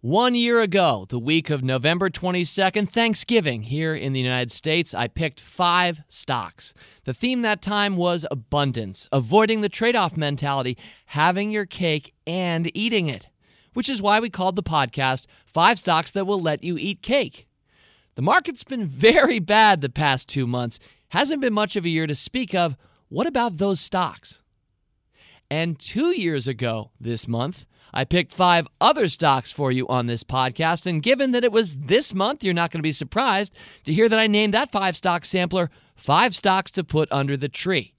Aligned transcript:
One 0.00 0.36
year 0.36 0.60
ago, 0.60 1.06
the 1.08 1.18
week 1.18 1.50
of 1.50 1.64
November 1.64 2.08
22nd, 2.08 2.88
Thanksgiving, 2.88 3.62
here 3.64 3.96
in 3.96 4.12
the 4.12 4.20
United 4.20 4.52
States, 4.52 4.94
I 4.94 5.08
picked 5.08 5.40
five 5.40 6.02
stocks. 6.06 6.72
The 7.02 7.12
theme 7.12 7.42
that 7.42 7.60
time 7.60 7.96
was 7.96 8.24
abundance, 8.30 9.08
avoiding 9.10 9.60
the 9.60 9.68
trade 9.68 9.96
off 9.96 10.16
mentality, 10.16 10.78
having 11.06 11.50
your 11.50 11.66
cake 11.66 12.14
and 12.28 12.70
eating 12.76 13.08
it, 13.08 13.26
which 13.74 13.88
is 13.88 14.00
why 14.00 14.20
we 14.20 14.30
called 14.30 14.54
the 14.54 14.62
podcast 14.62 15.26
Five 15.44 15.80
Stocks 15.80 16.12
That 16.12 16.28
Will 16.28 16.40
Let 16.40 16.62
You 16.62 16.78
Eat 16.78 17.02
Cake. 17.02 17.48
The 18.14 18.22
market's 18.22 18.62
been 18.62 18.86
very 18.86 19.40
bad 19.40 19.80
the 19.80 19.88
past 19.88 20.28
two 20.28 20.46
months, 20.46 20.78
hasn't 21.08 21.40
been 21.40 21.52
much 21.52 21.74
of 21.74 21.84
a 21.84 21.88
year 21.88 22.06
to 22.06 22.14
speak 22.14 22.54
of. 22.54 22.76
What 23.08 23.26
about 23.26 23.58
those 23.58 23.80
stocks? 23.80 24.44
And 25.50 25.76
two 25.76 26.16
years 26.16 26.46
ago 26.46 26.92
this 27.00 27.26
month, 27.26 27.66
I 27.92 28.04
picked 28.04 28.32
five 28.32 28.68
other 28.80 29.08
stocks 29.08 29.52
for 29.52 29.72
you 29.72 29.86
on 29.88 30.06
this 30.06 30.24
podcast. 30.24 30.86
And 30.86 31.02
given 31.02 31.32
that 31.32 31.44
it 31.44 31.52
was 31.52 31.78
this 31.78 32.14
month, 32.14 32.44
you're 32.44 32.54
not 32.54 32.70
going 32.70 32.80
to 32.80 32.86
be 32.86 32.92
surprised 32.92 33.54
to 33.84 33.92
hear 33.92 34.08
that 34.08 34.18
I 34.18 34.26
named 34.26 34.54
that 34.54 34.70
five 34.70 34.96
stock 34.96 35.24
sampler 35.24 35.70
five 35.94 36.34
stocks 36.34 36.70
to 36.72 36.84
put 36.84 37.10
under 37.10 37.36
the 37.36 37.48
tree. 37.48 37.94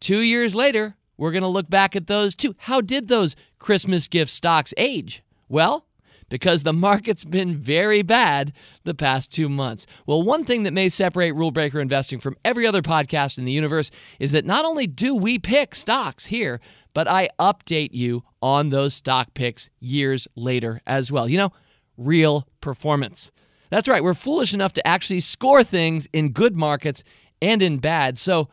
Two 0.00 0.20
years 0.20 0.54
later, 0.54 0.96
we're 1.16 1.32
going 1.32 1.42
to 1.42 1.48
look 1.48 1.70
back 1.70 1.96
at 1.96 2.06
those 2.06 2.34
too. 2.34 2.54
How 2.60 2.80
did 2.80 3.08
those 3.08 3.36
Christmas 3.58 4.08
gift 4.08 4.30
stocks 4.30 4.74
age? 4.76 5.22
Well, 5.48 5.86
because 6.28 6.62
the 6.62 6.72
market's 6.72 7.24
been 7.24 7.56
very 7.56 8.02
bad 8.02 8.52
the 8.84 8.94
past 8.94 9.32
two 9.32 9.48
months. 9.48 9.86
Well, 10.06 10.22
one 10.22 10.44
thing 10.44 10.64
that 10.64 10.72
may 10.72 10.88
separate 10.88 11.32
Rule 11.32 11.50
Breaker 11.50 11.80
Investing 11.80 12.18
from 12.18 12.36
every 12.44 12.66
other 12.66 12.82
podcast 12.82 13.38
in 13.38 13.44
the 13.44 13.52
universe 13.52 13.90
is 14.18 14.32
that 14.32 14.44
not 14.44 14.64
only 14.64 14.86
do 14.86 15.14
we 15.14 15.38
pick 15.38 15.74
stocks 15.74 16.26
here, 16.26 16.60
but 16.94 17.06
I 17.06 17.28
update 17.38 17.90
you 17.92 18.24
on 18.46 18.68
those 18.68 18.94
stock 18.94 19.34
picks 19.34 19.68
years 19.80 20.28
later 20.36 20.80
as 20.86 21.10
well. 21.10 21.28
You 21.28 21.36
know, 21.36 21.52
real 21.96 22.46
performance. 22.60 23.32
That's 23.70 23.88
right, 23.88 24.04
we're 24.04 24.14
foolish 24.14 24.54
enough 24.54 24.72
to 24.74 24.86
actually 24.86 25.18
score 25.18 25.64
things 25.64 26.06
in 26.12 26.30
good 26.30 26.56
markets 26.56 27.02
and 27.42 27.60
in 27.60 27.78
bad. 27.78 28.16
So, 28.16 28.48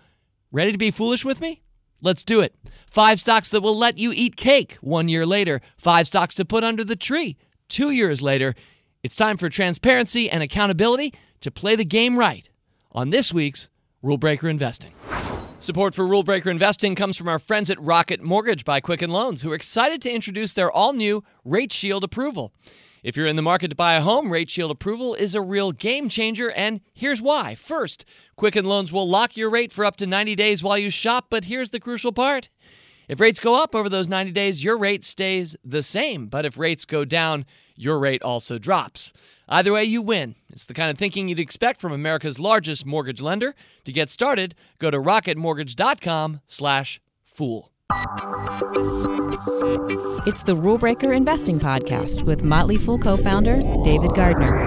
ready 0.52 0.72
to 0.72 0.80
be 0.80 0.90
foolish 0.90 1.24
with 1.24 1.40
me? 1.40 1.62
Let's 2.02 2.24
do 2.24 2.42
it. 2.42 2.56
Five 2.88 3.20
stocks 3.20 3.50
that 3.50 3.62
will 3.62 3.78
let 3.78 4.00
you 4.00 4.12
eat 4.16 4.36
cake 4.36 4.78
one 4.82 5.10
year 5.10 5.28
later. 5.28 5.62
Five 5.78 6.08
stocks 6.08 6.34
to 6.36 6.44
put 6.44 6.64
under 6.64 6.84
the 6.84 6.96
tree 6.96 7.38
two 7.70 7.92
years 7.92 8.20
later. 8.20 8.56
It's 9.04 9.16
time 9.16 9.38
for 9.38 9.48
transparency 9.48 10.28
and 10.28 10.42
accountability 10.42 11.14
to 11.42 11.52
play 11.52 11.76
the 11.76 11.86
game 11.86 12.18
right 12.18 12.50
on 12.92 13.12
this 13.12 13.32
week's 13.32 13.70
Rule 14.02 14.18
Breaker 14.18 14.50
Investing. 14.50 14.94
Support 15.64 15.96
for 15.96 16.06
Rule 16.06 16.24
Breaker 16.24 16.50
Investing 16.50 16.94
comes 16.94 17.16
from 17.16 17.30
our 17.30 17.40
friends 17.40 17.70
at 17.70 17.80
Rocket 17.80 18.22
Mortgage 18.22 18.66
by 18.66 18.82
Quicken 18.82 19.12
Loans, 19.12 19.44
who 19.44 19.52
are 19.54 19.56
excited 19.56 20.02
to 20.02 20.12
introduce 20.12 20.52
their 20.52 20.70
all 20.70 20.92
new 20.92 21.24
Rate 21.46 21.72
Shield 21.72 22.04
approval. 22.04 22.52
If 23.02 23.16
you're 23.16 23.28
in 23.28 23.38
the 23.38 23.42
market 23.42 23.70
to 23.70 23.76
buy 23.76 23.94
a 23.94 24.02
home, 24.02 24.30
Rate 24.30 24.50
Shield 24.50 24.72
approval 24.72 25.14
is 25.14 25.36
a 25.36 25.42
real 25.42 25.72
game 25.72 26.10
changer, 26.10 26.52
and 26.52 26.82
here's 26.94 27.22
why. 27.22 27.56
First, 27.56 28.04
Quicken 28.36 28.66
Loans 28.66 28.92
will 28.92 29.08
lock 29.08 29.38
your 29.38 29.50
rate 29.50 29.72
for 29.72 29.86
up 29.86 29.96
to 29.96 30.06
90 30.06 30.36
days 30.36 30.62
while 30.62 30.78
you 30.78 30.90
shop, 30.90 31.28
but 31.30 31.46
here's 31.46 31.70
the 31.70 31.80
crucial 31.80 32.12
part. 32.12 32.50
If 33.08 33.22
rates 33.22 33.40
go 33.40 33.64
up 33.64 33.74
over 33.74 33.88
those 33.88 34.10
90 34.10 34.34
days, 34.34 34.66
your 34.66 34.78
rate 34.78 35.06
stays 35.06 35.56
the 35.64 35.82
same. 35.82 36.28
But 36.28 36.46
if 36.46 36.58
rates 36.58 36.84
go 36.84 37.06
down, 37.06 37.46
your 37.76 38.00
rate 38.00 38.24
also 38.24 38.58
drops. 38.58 39.14
Either 39.48 39.74
way, 39.74 39.84
you 39.84 40.02
win. 40.02 40.36
It's 40.52 40.66
the 40.66 40.74
kind 40.74 40.90
of 40.90 40.98
thinking 40.98 41.28
you'd 41.28 41.40
expect 41.40 41.80
from 41.80 41.92
America's 41.92 42.40
largest 42.40 42.86
mortgage 42.86 43.22
lender. 43.22 43.54
To 43.86 43.92
get 43.92 44.10
started, 44.10 44.56
go 44.80 44.90
to 44.90 45.00
rocketmortgage.com/fool. 45.00 47.70
It's 50.26 50.44
the 50.44 50.56
Rule 50.56 50.78
Breaker 50.78 51.12
Investing 51.12 51.60
Podcast 51.60 52.24
with 52.24 52.44
Motley 52.44 52.78
Fool 52.78 52.98
co 52.98 53.18
founder 53.18 53.62
David 53.84 54.16
Gardner. 54.16 54.64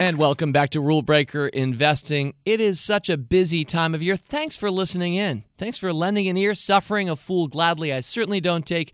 And 0.00 0.18
welcome 0.18 0.50
back 0.50 0.70
to 0.70 0.80
Rule 0.80 1.02
Breaker 1.02 1.46
Investing. 1.46 2.34
It 2.44 2.60
is 2.60 2.80
such 2.80 3.08
a 3.08 3.16
busy 3.16 3.64
time 3.64 3.94
of 3.94 4.02
year. 4.02 4.16
Thanks 4.16 4.56
for 4.56 4.70
listening 4.70 5.14
in. 5.14 5.44
Thanks 5.56 5.78
for 5.78 5.92
lending 5.92 6.28
an 6.28 6.36
ear, 6.36 6.54
suffering 6.54 7.08
a 7.08 7.16
fool 7.16 7.46
gladly. 7.46 7.92
I 7.92 8.00
certainly 8.00 8.40
don't 8.40 8.66
take, 8.66 8.92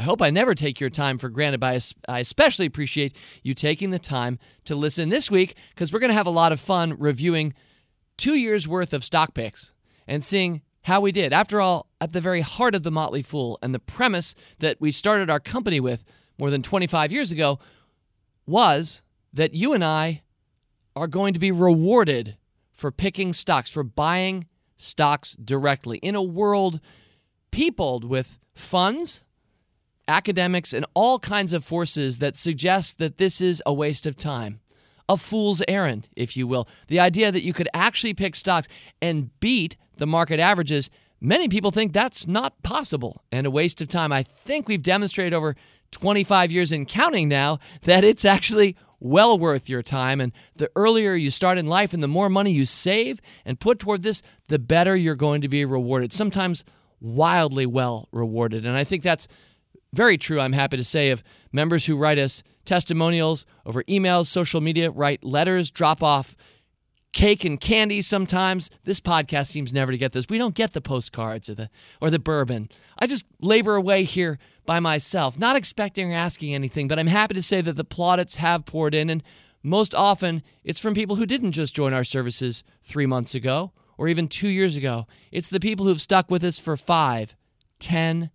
I 0.00 0.02
hope 0.04 0.22
I 0.22 0.30
never 0.30 0.54
take 0.54 0.80
your 0.80 0.88
time 0.88 1.18
for 1.18 1.28
granted, 1.28 1.60
but 1.60 1.92
I 2.08 2.20
especially 2.20 2.64
appreciate 2.64 3.14
you 3.42 3.52
taking 3.52 3.90
the 3.90 3.98
time 3.98 4.38
to 4.64 4.74
listen 4.74 5.10
this 5.10 5.30
week 5.30 5.54
because 5.74 5.92
we're 5.92 5.98
going 5.98 6.08
to 6.08 6.14
have 6.14 6.26
a 6.26 6.30
lot 6.30 6.52
of 6.52 6.58
fun 6.58 6.96
reviewing 6.98 7.52
two 8.16 8.32
years 8.32 8.66
worth 8.66 8.94
of 8.94 9.04
stock 9.04 9.34
picks 9.34 9.74
and 10.06 10.24
seeing 10.24 10.62
how 10.84 11.02
we 11.02 11.12
did. 11.12 11.34
After 11.34 11.60
all, 11.60 11.86
at 12.00 12.14
the 12.14 12.20
very 12.22 12.40
heart 12.40 12.74
of 12.74 12.82
the 12.82 12.90
Motley 12.90 13.20
Fool 13.20 13.58
and 13.60 13.74
the 13.74 13.78
premise 13.78 14.34
that 14.60 14.80
we 14.80 14.90
started 14.90 15.28
our 15.28 15.38
company 15.38 15.80
with 15.80 16.02
more 16.38 16.48
than 16.48 16.62
25 16.62 17.12
years 17.12 17.30
ago 17.30 17.58
was 18.46 19.02
that 19.34 19.52
you 19.52 19.74
and 19.74 19.84
I 19.84 20.22
are 20.96 21.08
going 21.08 21.34
to 21.34 21.40
be 21.40 21.52
rewarded 21.52 22.38
for 22.72 22.90
picking 22.90 23.34
stocks, 23.34 23.70
for 23.70 23.82
buying 23.82 24.46
stocks 24.78 25.32
directly 25.34 25.98
in 25.98 26.14
a 26.14 26.22
world 26.22 26.80
peopled 27.50 28.04
with 28.06 28.38
funds, 28.54 29.26
academics, 30.10 30.74
and 30.74 30.84
all 30.94 31.18
kinds 31.18 31.52
of 31.52 31.64
forces 31.64 32.18
that 32.18 32.36
suggest 32.36 32.98
that 32.98 33.18
this 33.18 33.40
is 33.40 33.62
a 33.64 33.72
waste 33.72 34.06
of 34.06 34.16
time. 34.16 34.60
A 35.08 35.16
fool's 35.16 35.62
errand, 35.66 36.08
if 36.14 36.36
you 36.36 36.46
will. 36.46 36.68
The 36.88 37.00
idea 37.00 37.32
that 37.32 37.42
you 37.42 37.52
could 37.52 37.68
actually 37.72 38.14
pick 38.14 38.34
stocks 38.36 38.68
and 39.00 39.30
beat 39.40 39.76
the 39.96 40.06
market 40.06 40.38
averages, 40.38 40.90
many 41.20 41.48
people 41.48 41.70
think 41.70 41.92
that's 41.92 42.26
not 42.26 42.62
possible 42.62 43.24
and 43.32 43.46
a 43.46 43.50
waste 43.50 43.80
of 43.80 43.88
time. 43.88 44.12
I 44.12 44.22
think 44.22 44.68
we've 44.68 44.82
demonstrated 44.82 45.34
over 45.34 45.56
25 45.90 46.52
years 46.52 46.72
in 46.72 46.86
counting 46.86 47.28
now 47.28 47.58
that 47.82 48.04
it's 48.04 48.24
actually 48.24 48.76
well 49.00 49.38
worth 49.38 49.68
your 49.68 49.82
time. 49.82 50.20
And 50.20 50.32
the 50.56 50.70
earlier 50.76 51.14
you 51.14 51.30
start 51.30 51.58
in 51.58 51.66
life 51.66 51.92
and 51.92 52.02
the 52.02 52.08
more 52.08 52.28
money 52.28 52.52
you 52.52 52.64
save 52.64 53.20
and 53.44 53.58
put 53.58 53.78
toward 53.78 54.02
this, 54.02 54.22
the 54.48 54.58
better 54.58 54.94
you're 54.94 55.16
going 55.16 55.40
to 55.40 55.48
be 55.48 55.64
rewarded. 55.64 56.12
Sometimes 56.12 56.64
wildly 57.00 57.66
well 57.66 58.08
rewarded. 58.12 58.64
And 58.64 58.76
I 58.76 58.84
think 58.84 59.02
that's 59.02 59.26
very 59.92 60.16
true, 60.16 60.40
I'm 60.40 60.52
happy 60.52 60.76
to 60.76 60.84
say, 60.84 61.10
of 61.10 61.22
members 61.52 61.86
who 61.86 61.96
write 61.96 62.18
us 62.18 62.42
testimonials 62.64 63.46
over 63.66 63.82
emails, 63.84 64.26
social 64.26 64.60
media, 64.60 64.90
write 64.90 65.24
letters, 65.24 65.70
drop 65.70 66.02
off 66.02 66.36
cake 67.12 67.44
and 67.44 67.60
candy 67.60 68.02
sometimes. 68.02 68.70
This 68.84 69.00
podcast 69.00 69.48
seems 69.48 69.74
never 69.74 69.92
to 69.92 69.98
get 69.98 70.12
this. 70.12 70.28
We 70.28 70.38
don't 70.38 70.54
get 70.54 70.72
the 70.72 70.80
postcards 70.80 71.48
or 71.48 71.54
the 71.54 71.70
or 72.00 72.10
the 72.10 72.18
bourbon. 72.18 72.68
I 72.98 73.06
just 73.06 73.26
labor 73.40 73.74
away 73.74 74.04
here 74.04 74.38
by 74.66 74.78
myself, 74.78 75.38
not 75.38 75.56
expecting 75.56 76.12
or 76.12 76.16
asking 76.16 76.54
anything, 76.54 76.86
but 76.86 76.98
I'm 76.98 77.08
happy 77.08 77.34
to 77.34 77.42
say 77.42 77.60
that 77.60 77.76
the 77.76 77.84
plaudits 77.84 78.36
have 78.36 78.64
poured 78.66 78.94
in, 78.94 79.10
and 79.10 79.22
most 79.62 79.94
often 79.94 80.42
it's 80.62 80.80
from 80.80 80.94
people 80.94 81.16
who 81.16 81.26
didn't 81.26 81.52
just 81.52 81.74
join 81.74 81.92
our 81.92 82.04
services 82.04 82.62
three 82.82 83.06
months 83.06 83.34
ago 83.34 83.72
or 83.98 84.08
even 84.08 84.28
two 84.28 84.48
years 84.48 84.76
ago. 84.76 85.06
It's 85.32 85.48
the 85.48 85.60
people 85.60 85.86
who've 85.86 86.00
stuck 86.00 86.30
with 86.30 86.44
us 86.44 86.58
for 86.58 86.76
five, 86.76 87.34
ten, 87.78 88.30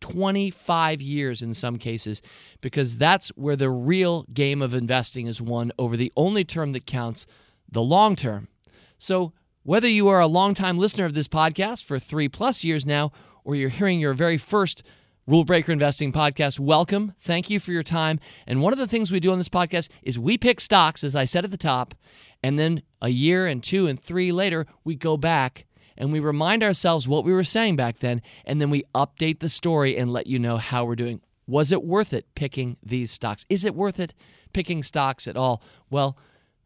25 0.00 1.02
years 1.02 1.42
in 1.42 1.52
some 1.52 1.76
cases, 1.76 2.22
because 2.60 2.96
that's 2.96 3.28
where 3.30 3.56
the 3.56 3.70
real 3.70 4.24
game 4.32 4.62
of 4.62 4.74
investing 4.74 5.26
is 5.26 5.40
won 5.40 5.72
over 5.78 5.96
the 5.96 6.12
only 6.16 6.44
term 6.44 6.72
that 6.72 6.86
counts, 6.86 7.26
the 7.70 7.82
long 7.82 8.16
term. 8.16 8.48
So, 8.96 9.32
whether 9.62 9.88
you 9.88 10.08
are 10.08 10.20
a 10.20 10.26
longtime 10.26 10.78
listener 10.78 11.04
of 11.04 11.14
this 11.14 11.28
podcast 11.28 11.84
for 11.84 11.98
three 11.98 12.28
plus 12.28 12.64
years 12.64 12.86
now, 12.86 13.12
or 13.44 13.54
you're 13.54 13.68
hearing 13.68 14.00
your 14.00 14.14
very 14.14 14.38
first 14.38 14.82
Rule 15.28 15.44
Breaker 15.44 15.72
Investing 15.72 16.10
Podcast. 16.10 16.58
Welcome. 16.58 17.12
Thank 17.18 17.50
you 17.50 17.60
for 17.60 17.70
your 17.70 17.82
time. 17.82 18.18
And 18.46 18.62
one 18.62 18.72
of 18.72 18.78
the 18.78 18.86
things 18.86 19.12
we 19.12 19.20
do 19.20 19.30
on 19.30 19.36
this 19.36 19.50
podcast 19.50 19.90
is 20.02 20.18
we 20.18 20.38
pick 20.38 20.58
stocks, 20.58 21.04
as 21.04 21.14
I 21.14 21.26
said 21.26 21.44
at 21.44 21.50
the 21.50 21.58
top, 21.58 21.94
and 22.42 22.58
then 22.58 22.80
a 23.02 23.10
year 23.10 23.46
and 23.46 23.62
two 23.62 23.86
and 23.86 24.00
three 24.00 24.32
later, 24.32 24.64
we 24.84 24.94
go 24.94 25.18
back 25.18 25.66
and 25.98 26.12
we 26.12 26.20
remind 26.20 26.62
ourselves 26.62 27.06
what 27.06 27.24
we 27.24 27.32
were 27.32 27.44
saying 27.44 27.76
back 27.76 27.98
then, 27.98 28.22
and 28.46 28.60
then 28.60 28.70
we 28.70 28.84
update 28.94 29.40
the 29.40 29.48
story 29.48 29.98
and 29.98 30.10
let 30.10 30.26
you 30.26 30.38
know 30.38 30.56
how 30.56 30.84
we're 30.84 30.96
doing. 30.96 31.20
Was 31.46 31.72
it 31.72 31.84
worth 31.84 32.12
it 32.14 32.26
picking 32.34 32.76
these 32.82 33.10
stocks? 33.10 33.44
Is 33.50 33.64
it 33.64 33.74
worth 33.74 33.98
it 33.98 34.14
picking 34.52 34.82
stocks 34.82 35.26
at 35.26 35.36
all? 35.36 35.62
Well, 35.90 36.16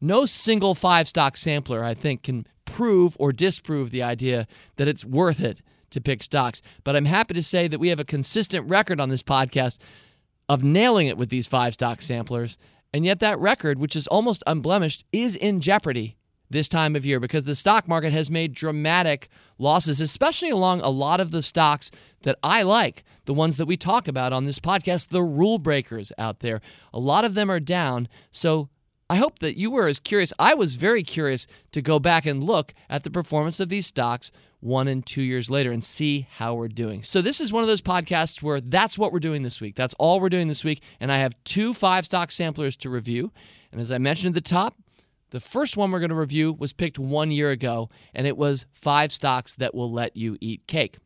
no 0.01 0.27
single 0.27 0.75
five 0.75 1.09
stock 1.09 1.37
sampler, 1.37 1.83
I 1.83 1.95
think, 1.95 2.23
can 2.23 2.47
prove 2.65 3.17
or 3.19 3.33
disprove 3.33 3.91
the 3.91 4.03
idea 4.03 4.47
that 4.77 4.89
it's 4.89 5.05
worth 5.05 5.41
it 5.41 5.63
to 5.91 6.01
pick 6.01 6.23
stocks. 6.23 6.61
But 6.85 6.95
I'm 6.95 7.07
happy 7.07 7.35
to 7.35 7.43
say 7.43 7.69
that 7.69 7.81
we 7.81 7.89
have 7.89 8.01
a 8.01 8.05
consistent 8.05 8.69
record 8.69 9.01
on 9.01 9.09
this 9.09 9.23
podcast 9.23 9.79
of 10.49 10.63
nailing 10.63 11.07
it 11.07 11.17
with 11.17 11.31
these 11.31 11.47
five 11.47 11.75
stock 11.75 12.03
samplers. 12.03 12.59
And 12.93 13.07
yet, 13.07 13.21
that 13.21 13.39
record, 13.39 13.79
which 13.79 13.97
is 13.97 14.07
almost 14.09 14.43
unblemished, 14.47 15.05
is 15.13 15.37
in 15.37 15.61
jeopardy 15.61 16.17
this 16.53 16.69
time 16.69 16.95
of 16.95 17.05
year 17.05 17.21
because 17.21 17.45
the 17.45 17.55
stock 17.55 17.89
market 17.89 18.13
has 18.13 18.31
made 18.31 18.55
dramatic 18.55 19.29
losses, 19.59 20.01
especially 20.01 20.51
along 20.51 20.81
a 20.81 20.89
lot 20.89 21.21
of 21.21 21.31
the 21.31 21.43
stocks 21.43 21.91
that 22.23 22.39
I 22.43 22.63
like, 22.63 23.05
the 23.25 23.35
ones 23.35 23.57
that 23.57 23.67
we 23.67 23.77
talk 23.77 24.09
about 24.09 24.33
on 24.33 24.45
this 24.45 24.59
podcast, 24.59 25.09
the 25.09 25.23
rule 25.23 25.59
breakers 25.59 26.13
out 26.19 26.41
there. 26.41 26.61
A 26.93 26.99
lot 26.99 27.25
of 27.25 27.35
them 27.35 27.51
are 27.51 27.61
down. 27.61 28.09
So 28.31 28.69
I 29.13 29.17
hope 29.17 29.41
that 29.41 29.59
you 29.59 29.71
were 29.71 29.89
as 29.89 29.99
curious. 29.99 30.33
I 30.39 30.55
was 30.55 30.77
very 30.77 31.03
curious 31.03 31.47
to 31.73 31.83
go 31.83 31.99
back 31.99 32.25
and 32.25 32.43
look 32.43 32.73
at 32.89 33.05
the 33.05 33.11
performance 33.11 33.61
of 33.61 33.69
these 33.69 33.87
stocks 33.87 34.33
one 34.61 34.89
and 34.89 35.05
two 35.05 35.23
years 35.23 35.51
later 35.51 35.73
and 35.73 35.85
see 35.85 36.29
how 36.31 36.55
we're 36.55 36.69
doing. 36.69 37.03
So, 37.03 37.21
this 37.21 37.41
is 37.41 37.53
one 37.53 37.63
of 37.63 37.69
those 37.69 37.83
podcasts 37.83 38.43
where 38.43 38.61
that's 38.61 38.97
what 38.97 39.13
we're 39.13 39.19
doing 39.19 39.43
this 39.43 39.61
week. 39.61 39.75
That's 39.75 39.93
all 39.99 40.21
we're 40.21 40.29
doing 40.29 40.49
this 40.49 40.65
week. 40.65 40.83
And 41.01 41.13
I 41.13 41.19
have 41.19 41.35
two 41.45 41.75
five 41.75 42.07
stock 42.07 42.31
samplers 42.31 42.77
to 42.77 42.89
review. 42.89 43.33
And 43.71 43.81
as 43.81 43.93
I 43.93 43.99
mentioned 43.99 44.37
at 44.37 44.45
the 44.45 44.49
top, 44.49 44.77
the 45.33 45.41
first 45.41 45.79
one 45.79 45.91
we're 45.91 45.99
going 45.99 46.11
to 46.11 46.15
review 46.15 46.53
was 46.53 46.75
picked 46.75 46.99
one 46.99 47.31
year 47.31 47.51
ago, 47.51 47.89
and 48.15 48.27
it 48.27 48.37
was 48.37 48.67
five 48.71 49.11
stocks 49.11 49.55
that 49.55 49.75
will 49.75 49.91
let 49.91 50.15
you 50.15 50.37
eat 50.41 50.67
cake. 50.67 50.99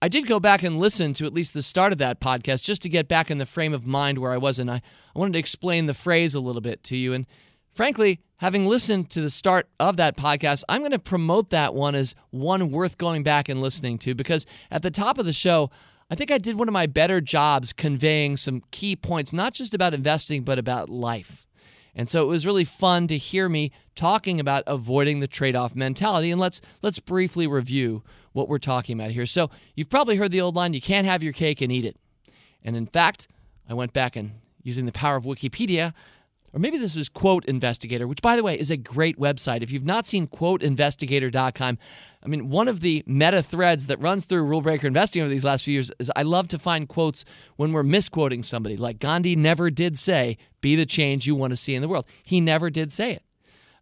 I 0.00 0.08
did 0.08 0.28
go 0.28 0.38
back 0.38 0.62
and 0.62 0.78
listen 0.78 1.12
to 1.14 1.26
at 1.26 1.34
least 1.34 1.52
the 1.52 1.64
start 1.64 1.90
of 1.90 1.98
that 1.98 2.20
podcast 2.20 2.64
just 2.64 2.80
to 2.82 2.88
get 2.88 3.08
back 3.08 3.28
in 3.28 3.38
the 3.38 3.44
frame 3.44 3.74
of 3.74 3.86
mind 3.86 4.18
where 4.18 4.30
I 4.30 4.36
was, 4.36 4.60
and 4.60 4.70
I, 4.70 4.76
I 4.76 5.18
wanted 5.18 5.32
to 5.32 5.40
explain 5.40 5.86
the 5.86 5.94
phrase 5.94 6.34
a 6.36 6.40
little 6.40 6.62
bit 6.62 6.84
to 6.84 6.96
you. 6.96 7.12
And 7.12 7.26
frankly, 7.72 8.20
having 8.36 8.66
listened 8.66 9.10
to 9.10 9.20
the 9.20 9.30
start 9.30 9.68
of 9.80 9.96
that 9.96 10.16
podcast, 10.16 10.62
I'm 10.68 10.80
going 10.80 10.92
to 10.92 10.98
promote 11.00 11.50
that 11.50 11.74
one 11.74 11.96
as 11.96 12.14
one 12.30 12.70
worth 12.70 12.98
going 12.98 13.24
back 13.24 13.48
and 13.48 13.60
listening 13.60 13.98
to 13.98 14.14
because 14.14 14.46
at 14.70 14.82
the 14.82 14.92
top 14.92 15.18
of 15.18 15.26
the 15.26 15.32
show, 15.32 15.70
I 16.08 16.14
think 16.14 16.30
I 16.30 16.38
did 16.38 16.56
one 16.56 16.68
of 16.68 16.72
my 16.72 16.86
better 16.86 17.20
jobs 17.20 17.72
conveying 17.72 18.36
some 18.36 18.62
key 18.70 18.94
points, 18.94 19.32
not 19.32 19.54
just 19.54 19.74
about 19.74 19.92
investing, 19.92 20.44
but 20.44 20.58
about 20.58 20.88
life. 20.88 21.46
And 21.94 22.08
so 22.08 22.22
it 22.22 22.26
was 22.26 22.46
really 22.46 22.64
fun 22.64 23.06
to 23.08 23.18
hear 23.18 23.48
me 23.48 23.72
talking 23.94 24.40
about 24.40 24.64
avoiding 24.66 25.20
the 25.20 25.26
trade-off 25.26 25.74
mentality. 25.74 26.30
And 26.30 26.40
let's 26.40 26.60
let's 26.82 26.98
briefly 26.98 27.46
review 27.46 28.02
what 28.32 28.48
we're 28.48 28.58
talking 28.58 28.98
about 28.98 29.10
here. 29.10 29.26
So 29.26 29.50
you've 29.74 29.90
probably 29.90 30.16
heard 30.16 30.30
the 30.30 30.40
old 30.40 30.54
line, 30.54 30.72
you 30.72 30.80
can't 30.80 31.06
have 31.06 31.22
your 31.22 31.32
cake 31.32 31.60
and 31.60 31.72
eat 31.72 31.84
it. 31.84 31.96
And 32.62 32.76
in 32.76 32.86
fact, 32.86 33.26
I 33.68 33.74
went 33.74 33.92
back 33.92 34.16
and 34.16 34.32
using 34.62 34.86
the 34.86 34.92
power 34.92 35.16
of 35.16 35.24
Wikipedia, 35.24 35.94
or 36.52 36.58
maybe 36.58 36.78
this 36.78 36.96
is 36.96 37.08
Quote 37.08 37.44
Investigator, 37.44 38.06
which, 38.06 38.22
by 38.22 38.36
the 38.36 38.42
way, 38.42 38.58
is 38.58 38.70
a 38.70 38.76
great 38.76 39.18
website. 39.18 39.62
If 39.62 39.70
you've 39.70 39.86
not 39.86 40.06
seen 40.06 40.26
quoteinvestigator.com, 40.26 41.78
I 42.22 42.28
mean, 42.28 42.48
one 42.48 42.68
of 42.68 42.80
the 42.80 43.04
meta 43.06 43.42
threads 43.42 43.86
that 43.86 44.00
runs 44.00 44.24
through 44.24 44.42
Rule 44.42 44.60
Breaker 44.60 44.86
Investing 44.86 45.22
over 45.22 45.28
these 45.28 45.44
last 45.44 45.64
few 45.64 45.72
years 45.72 45.92
is 45.98 46.10
I 46.16 46.22
love 46.22 46.48
to 46.48 46.58
find 46.58 46.88
quotes 46.88 47.24
when 47.56 47.72
we're 47.72 47.82
misquoting 47.82 48.42
somebody. 48.42 48.76
Like 48.76 48.98
Gandhi 48.98 49.36
never 49.36 49.70
did 49.70 49.98
say, 49.98 50.36
be 50.60 50.76
the 50.76 50.86
change 50.86 51.26
you 51.26 51.34
want 51.34 51.52
to 51.52 51.56
see 51.56 51.74
in 51.74 51.82
the 51.82 51.88
world. 51.88 52.06
He 52.24 52.40
never 52.40 52.68
did 52.68 52.90
say 52.90 53.12
it. 53.12 53.22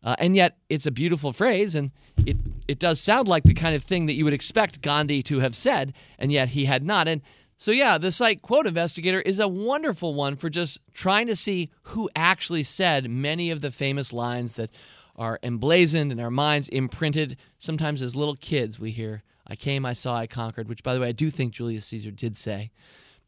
Uh, 0.02 0.14
and 0.18 0.36
yet, 0.36 0.56
it's 0.68 0.86
a 0.86 0.92
beautiful 0.92 1.32
phrase, 1.32 1.74
and 1.74 1.90
it, 2.24 2.36
it 2.68 2.78
does 2.78 3.00
sound 3.00 3.26
like 3.26 3.42
the 3.42 3.54
kind 3.54 3.74
of 3.74 3.82
thing 3.82 4.06
that 4.06 4.14
you 4.14 4.24
would 4.24 4.32
expect 4.32 4.80
Gandhi 4.80 5.22
to 5.24 5.40
have 5.40 5.56
said, 5.56 5.92
and 6.18 6.30
yet 6.30 6.50
he 6.50 6.66
had 6.66 6.84
not. 6.84 7.08
And 7.08 7.20
so, 7.60 7.72
yeah, 7.72 7.98
the 7.98 8.12
site 8.12 8.40
Quote 8.40 8.66
Investigator 8.66 9.20
is 9.20 9.40
a 9.40 9.48
wonderful 9.48 10.14
one 10.14 10.36
for 10.36 10.48
just 10.48 10.78
trying 10.94 11.26
to 11.26 11.34
see 11.34 11.70
who 11.82 12.08
actually 12.14 12.62
said 12.62 13.10
many 13.10 13.50
of 13.50 13.62
the 13.62 13.72
famous 13.72 14.12
lines 14.12 14.54
that 14.54 14.70
are 15.16 15.40
emblazoned 15.42 16.12
in 16.12 16.20
our 16.20 16.30
minds, 16.30 16.68
imprinted. 16.68 17.36
Sometimes 17.58 18.00
as 18.00 18.14
little 18.14 18.36
kids, 18.36 18.78
we 18.78 18.92
hear, 18.92 19.24
I 19.44 19.56
came, 19.56 19.84
I 19.84 19.92
saw, 19.92 20.16
I 20.16 20.28
conquered, 20.28 20.68
which, 20.68 20.84
by 20.84 20.94
the 20.94 21.00
way, 21.00 21.08
I 21.08 21.12
do 21.12 21.30
think 21.30 21.52
Julius 21.52 21.86
Caesar 21.86 22.12
did 22.12 22.36
say. 22.36 22.70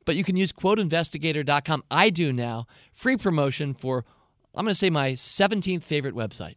But 0.05 0.15
you 0.15 0.23
can 0.23 0.37
use 0.37 0.53
quoteinvestigator.com. 0.53 1.83
I 1.91 2.11
do 2.11 2.33
now. 2.33 2.67
Free 2.93 3.17
promotion 3.17 3.75
for, 3.75 4.05
I'm 4.55 4.65
going 4.65 4.71
to 4.71 4.77
say, 4.77 4.91
my 4.91 5.13
17th 5.13 5.83
favorite 5.83 6.15
website. 6.15 6.55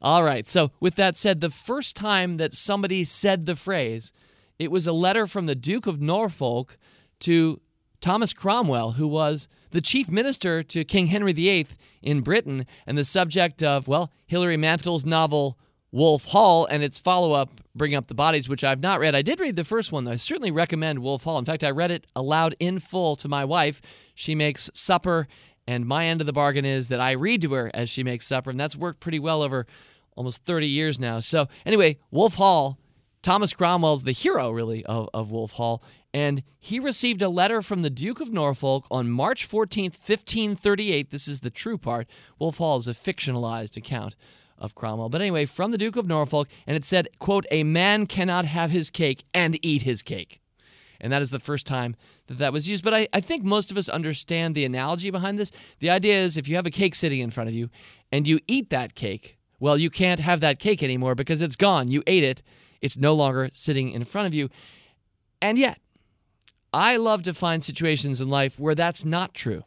All 0.00 0.22
right. 0.22 0.48
So, 0.48 0.70
with 0.78 0.94
that 0.94 1.16
said, 1.16 1.40
the 1.40 1.50
first 1.50 1.96
time 1.96 2.36
that 2.36 2.52
somebody 2.52 3.02
said 3.02 3.46
the 3.46 3.56
phrase, 3.56 4.12
it 4.58 4.70
was 4.70 4.86
a 4.86 4.92
letter 4.92 5.26
from 5.26 5.46
the 5.46 5.54
Duke 5.54 5.86
of 5.86 6.00
Norfolk 6.00 6.78
to 7.20 7.60
Thomas 8.00 8.32
Cromwell, 8.32 8.92
who 8.92 9.06
was 9.06 9.48
the 9.70 9.80
chief 9.80 10.10
minister 10.10 10.62
to 10.62 10.84
King 10.84 11.08
Henry 11.08 11.32
VIII 11.32 11.66
in 12.02 12.20
Britain 12.20 12.66
and 12.86 12.96
the 12.96 13.04
subject 13.04 13.62
of, 13.62 13.88
well, 13.88 14.12
Hilary 14.26 14.56
Mantel's 14.56 15.04
novel 15.04 15.58
Wolf 15.92 16.26
Hall 16.26 16.66
and 16.66 16.82
its 16.82 16.98
follow 16.98 17.32
up, 17.32 17.50
Bring 17.74 17.94
Up 17.94 18.06
the 18.06 18.14
Bodies, 18.14 18.48
which 18.48 18.64
I've 18.64 18.82
not 18.82 19.00
read. 19.00 19.14
I 19.14 19.22
did 19.22 19.40
read 19.40 19.56
the 19.56 19.64
first 19.64 19.92
one, 19.92 20.04
though. 20.04 20.12
I 20.12 20.16
certainly 20.16 20.50
recommend 20.50 20.98
Wolf 20.98 21.24
Hall. 21.24 21.38
In 21.38 21.44
fact, 21.44 21.64
I 21.64 21.70
read 21.70 21.90
it 21.90 22.06
aloud 22.14 22.54
in 22.58 22.80
full 22.80 23.16
to 23.16 23.28
my 23.28 23.44
wife. 23.44 23.80
She 24.14 24.34
makes 24.34 24.70
supper, 24.74 25.26
and 25.66 25.86
my 25.86 26.06
end 26.06 26.20
of 26.20 26.26
the 26.26 26.32
bargain 26.32 26.64
is 26.64 26.88
that 26.88 27.00
I 27.00 27.12
read 27.12 27.42
to 27.42 27.54
her 27.54 27.70
as 27.72 27.88
she 27.88 28.02
makes 28.02 28.26
supper, 28.26 28.50
and 28.50 28.60
that's 28.60 28.76
worked 28.76 29.00
pretty 29.00 29.18
well 29.18 29.42
over 29.42 29.66
almost 30.16 30.44
30 30.44 30.68
years 30.68 30.98
now. 30.98 31.20
So, 31.20 31.48
anyway, 31.64 31.98
Wolf 32.10 32.34
Hall 32.34 32.78
Thomas 33.26 33.52
Cromwell's 33.52 34.04
the 34.04 34.12
hero, 34.12 34.52
really, 34.52 34.86
of, 34.86 35.10
of 35.12 35.32
Wolf 35.32 35.54
Hall. 35.54 35.82
And 36.14 36.44
he 36.60 36.78
received 36.78 37.22
a 37.22 37.28
letter 37.28 37.60
from 37.60 37.82
the 37.82 37.90
Duke 37.90 38.20
of 38.20 38.32
Norfolk 38.32 38.86
on 38.88 39.10
March 39.10 39.48
14th, 39.48 39.98
1538. 39.98 41.10
This 41.10 41.26
is 41.26 41.40
the 41.40 41.50
true 41.50 41.76
part. 41.76 42.06
Wolf 42.38 42.58
Hall 42.58 42.76
is 42.76 42.86
a 42.86 42.92
fictionalized 42.92 43.76
account 43.76 44.14
of 44.56 44.76
Cromwell. 44.76 45.08
But 45.08 45.22
anyway, 45.22 45.44
from 45.44 45.72
the 45.72 45.76
Duke 45.76 45.96
of 45.96 46.06
Norfolk, 46.06 46.46
and 46.68 46.76
it 46.76 46.84
said, 46.84 47.08
quote, 47.18 47.46
a 47.50 47.64
man 47.64 48.06
cannot 48.06 48.44
have 48.44 48.70
his 48.70 48.90
cake 48.90 49.24
and 49.34 49.58
eat 49.60 49.82
his 49.82 50.04
cake. 50.04 50.38
And 51.00 51.12
that 51.12 51.20
is 51.20 51.32
the 51.32 51.40
first 51.40 51.66
time 51.66 51.96
that 52.28 52.38
that 52.38 52.52
was 52.52 52.68
used. 52.68 52.84
But 52.84 52.94
I, 52.94 53.08
I 53.12 53.18
think 53.18 53.42
most 53.42 53.72
of 53.72 53.76
us 53.76 53.88
understand 53.88 54.54
the 54.54 54.64
analogy 54.64 55.10
behind 55.10 55.40
this. 55.40 55.50
The 55.80 55.90
idea 55.90 56.14
is 56.14 56.36
if 56.36 56.48
you 56.48 56.54
have 56.54 56.66
a 56.66 56.70
cake 56.70 56.94
sitting 56.94 57.18
in 57.18 57.30
front 57.30 57.48
of 57.48 57.54
you 57.54 57.70
and 58.12 58.24
you 58.24 58.38
eat 58.46 58.70
that 58.70 58.94
cake, 58.94 59.36
well, 59.58 59.76
you 59.76 59.90
can't 59.90 60.20
have 60.20 60.38
that 60.42 60.60
cake 60.60 60.80
anymore 60.80 61.16
because 61.16 61.42
it's 61.42 61.56
gone. 61.56 61.88
You 61.88 62.04
ate 62.06 62.22
it 62.22 62.40
it's 62.80 62.98
no 62.98 63.14
longer 63.14 63.48
sitting 63.52 63.90
in 63.90 64.04
front 64.04 64.26
of 64.26 64.34
you. 64.34 64.48
And 65.40 65.58
yet, 65.58 65.80
I 66.72 66.96
love 66.96 67.22
to 67.24 67.34
find 67.34 67.62
situations 67.62 68.20
in 68.20 68.28
life 68.28 68.58
where 68.58 68.74
that's 68.74 69.04
not 69.04 69.34
true. 69.34 69.64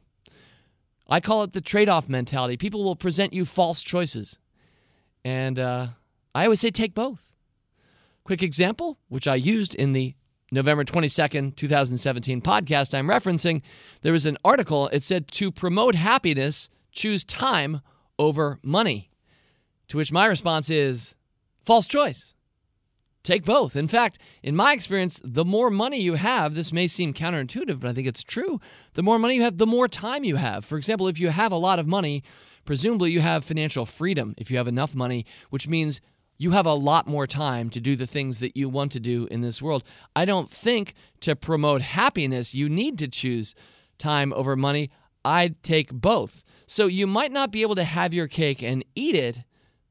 I 1.07 1.19
call 1.19 1.44
it 1.44 1.53
the 1.53 1.61
trade 1.61 1.89
off 1.89 2.07
mentality. 2.07 2.56
People 2.56 2.83
will 2.83 2.95
present 2.95 3.33
you 3.33 3.45
false 3.45 3.81
choices. 3.81 4.39
And 5.25 5.57
uh, 5.57 5.88
I 6.35 6.44
always 6.44 6.59
say 6.59 6.69
take 6.69 6.94
both. 6.94 7.35
Quick 8.23 8.44
example, 8.44 9.00
which 9.07 9.27
I 9.27 9.35
used 9.35 9.73
in 9.73 9.94
the 9.94 10.13
November 10.51 10.83
22nd, 10.83 11.56
2017 11.56 12.41
podcast 12.41 12.97
I'm 12.97 13.07
referencing, 13.07 13.61
there 14.01 14.13
was 14.13 14.25
an 14.25 14.38
article. 14.44 14.88
It 14.89 15.03
said, 15.03 15.27
To 15.29 15.51
promote 15.51 15.95
happiness, 15.95 16.69
choose 16.91 17.23
time 17.23 17.81
over 18.17 18.59
money. 18.63 19.09
To 19.89 19.97
which 19.97 20.11
my 20.11 20.25
response 20.25 20.69
is, 20.69 21.15
false 21.63 21.88
choice. 21.88 22.35
Take 23.29 23.45
both. 23.45 23.75
In 23.75 23.87
fact, 23.87 24.17
in 24.41 24.55
my 24.55 24.73
experience, 24.73 25.21
the 25.23 25.45
more 25.45 25.69
money 25.69 26.01
you 26.01 26.15
have, 26.15 26.55
this 26.55 26.73
may 26.73 26.87
seem 26.87 27.13
counterintuitive, 27.13 27.79
but 27.79 27.87
I 27.87 27.93
think 27.93 28.07
it's 28.07 28.23
true. 28.23 28.59
The 28.93 29.03
more 29.03 29.19
money 29.19 29.35
you 29.35 29.43
have, 29.43 29.59
the 29.59 29.67
more 29.67 29.87
time 29.87 30.23
you 30.23 30.37
have. 30.37 30.65
For 30.65 30.79
example, 30.79 31.07
if 31.07 31.19
you 31.19 31.29
have 31.29 31.51
a 31.51 31.55
lot 31.55 31.77
of 31.77 31.85
money, 31.85 32.23
presumably 32.65 33.11
you 33.11 33.21
have 33.21 33.45
financial 33.45 33.85
freedom 33.85 34.33
if 34.39 34.49
you 34.49 34.57
have 34.57 34.67
enough 34.67 34.95
money, 34.95 35.27
which 35.51 35.67
means 35.67 36.01
you 36.39 36.51
have 36.51 36.65
a 36.65 36.73
lot 36.73 37.05
more 37.05 37.27
time 37.27 37.69
to 37.69 37.79
do 37.79 37.95
the 37.95 38.07
things 38.07 38.39
that 38.39 38.57
you 38.57 38.67
want 38.67 38.91
to 38.93 38.99
do 38.99 39.27
in 39.29 39.41
this 39.41 39.61
world. 39.61 39.83
I 40.15 40.25
don't 40.25 40.49
think 40.49 40.95
to 41.19 41.35
promote 41.35 41.83
happiness, 41.83 42.55
you 42.55 42.67
need 42.67 42.97
to 42.97 43.07
choose 43.07 43.53
time 43.99 44.33
over 44.33 44.55
money. 44.55 44.89
I'd 45.23 45.61
take 45.61 45.92
both. 45.92 46.44
So 46.65 46.87
you 46.87 47.06
might 47.06 47.31
not 47.31 47.51
be 47.51 47.61
able 47.61 47.75
to 47.75 47.83
have 47.83 48.11
your 48.11 48.27
cake 48.27 48.63
and 48.63 48.83
eat 48.95 49.13
it 49.13 49.44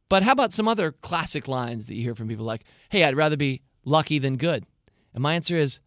but 0.08 0.22
how 0.22 0.32
about 0.32 0.52
some 0.52 0.68
other 0.68 0.92
classic 0.92 1.48
lines 1.48 1.86
that 1.86 1.94
you 1.94 2.02
hear 2.02 2.14
from 2.14 2.28
people 2.28 2.44
like, 2.44 2.64
hey, 2.88 3.04
I'd 3.04 3.16
rather 3.16 3.36
be 3.36 3.62
lucky 3.84 4.18
than 4.18 4.36
good? 4.36 4.64
And 5.14 5.22
my 5.22 5.34
answer 5.34 5.56
is, 5.56 5.80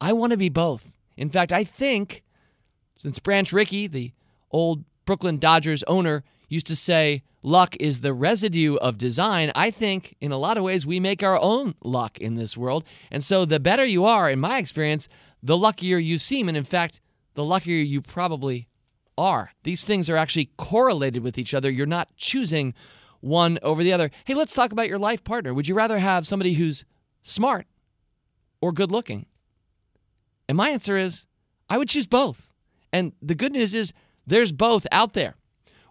I 0.00 0.12
want 0.12 0.32
to 0.32 0.36
be 0.36 0.48
both. 0.48 0.92
In 1.16 1.28
fact, 1.28 1.52
I 1.52 1.64
think 1.64 2.22
since 2.98 3.18
Branch 3.18 3.52
Rickey, 3.52 3.86
the 3.86 4.12
old 4.50 4.84
Brooklyn 5.04 5.38
Dodgers 5.38 5.82
owner, 5.84 6.24
used 6.48 6.66
to 6.66 6.76
say, 6.76 7.22
luck 7.42 7.76
is 7.78 8.00
the 8.00 8.12
residue 8.12 8.76
of 8.76 8.98
design, 8.98 9.52
I 9.54 9.70
think 9.70 10.16
in 10.20 10.32
a 10.32 10.38
lot 10.38 10.56
of 10.56 10.64
ways 10.64 10.86
we 10.86 10.98
make 10.98 11.22
our 11.22 11.38
own 11.38 11.74
luck 11.82 12.18
in 12.18 12.34
this 12.34 12.56
world. 12.56 12.84
And 13.10 13.22
so 13.22 13.44
the 13.44 13.60
better 13.60 13.84
you 13.84 14.04
are, 14.04 14.30
in 14.30 14.40
my 14.40 14.58
experience, 14.58 15.08
the 15.42 15.56
luckier 15.56 15.98
you 15.98 16.18
seem. 16.18 16.48
And 16.48 16.56
in 16.56 16.64
fact, 16.64 17.00
the 17.34 17.44
luckier 17.44 17.76
you 17.76 18.00
probably 18.00 18.66
are. 19.16 19.52
These 19.62 19.84
things 19.84 20.08
are 20.10 20.16
actually 20.16 20.50
correlated 20.56 21.22
with 21.22 21.38
each 21.38 21.54
other. 21.54 21.70
You're 21.70 21.86
not 21.86 22.08
choosing 22.16 22.74
one 23.20 23.58
over 23.62 23.82
the 23.82 23.92
other. 23.92 24.10
Hey, 24.24 24.34
let's 24.34 24.54
talk 24.54 24.72
about 24.72 24.88
your 24.88 24.98
life 24.98 25.24
partner. 25.24 25.52
Would 25.52 25.68
you 25.68 25.74
rather 25.74 25.98
have 25.98 26.26
somebody 26.26 26.54
who's 26.54 26.84
smart 27.22 27.66
or 28.60 28.72
good 28.72 28.90
looking? 28.92 29.26
And 30.48 30.56
my 30.56 30.70
answer 30.70 30.96
is 30.96 31.26
I 31.68 31.78
would 31.78 31.88
choose 31.88 32.06
both. 32.06 32.48
And 32.92 33.12
the 33.20 33.34
good 33.34 33.52
news 33.52 33.74
is 33.74 33.92
there's 34.26 34.52
both 34.52 34.86
out 34.92 35.12
there. 35.12 35.34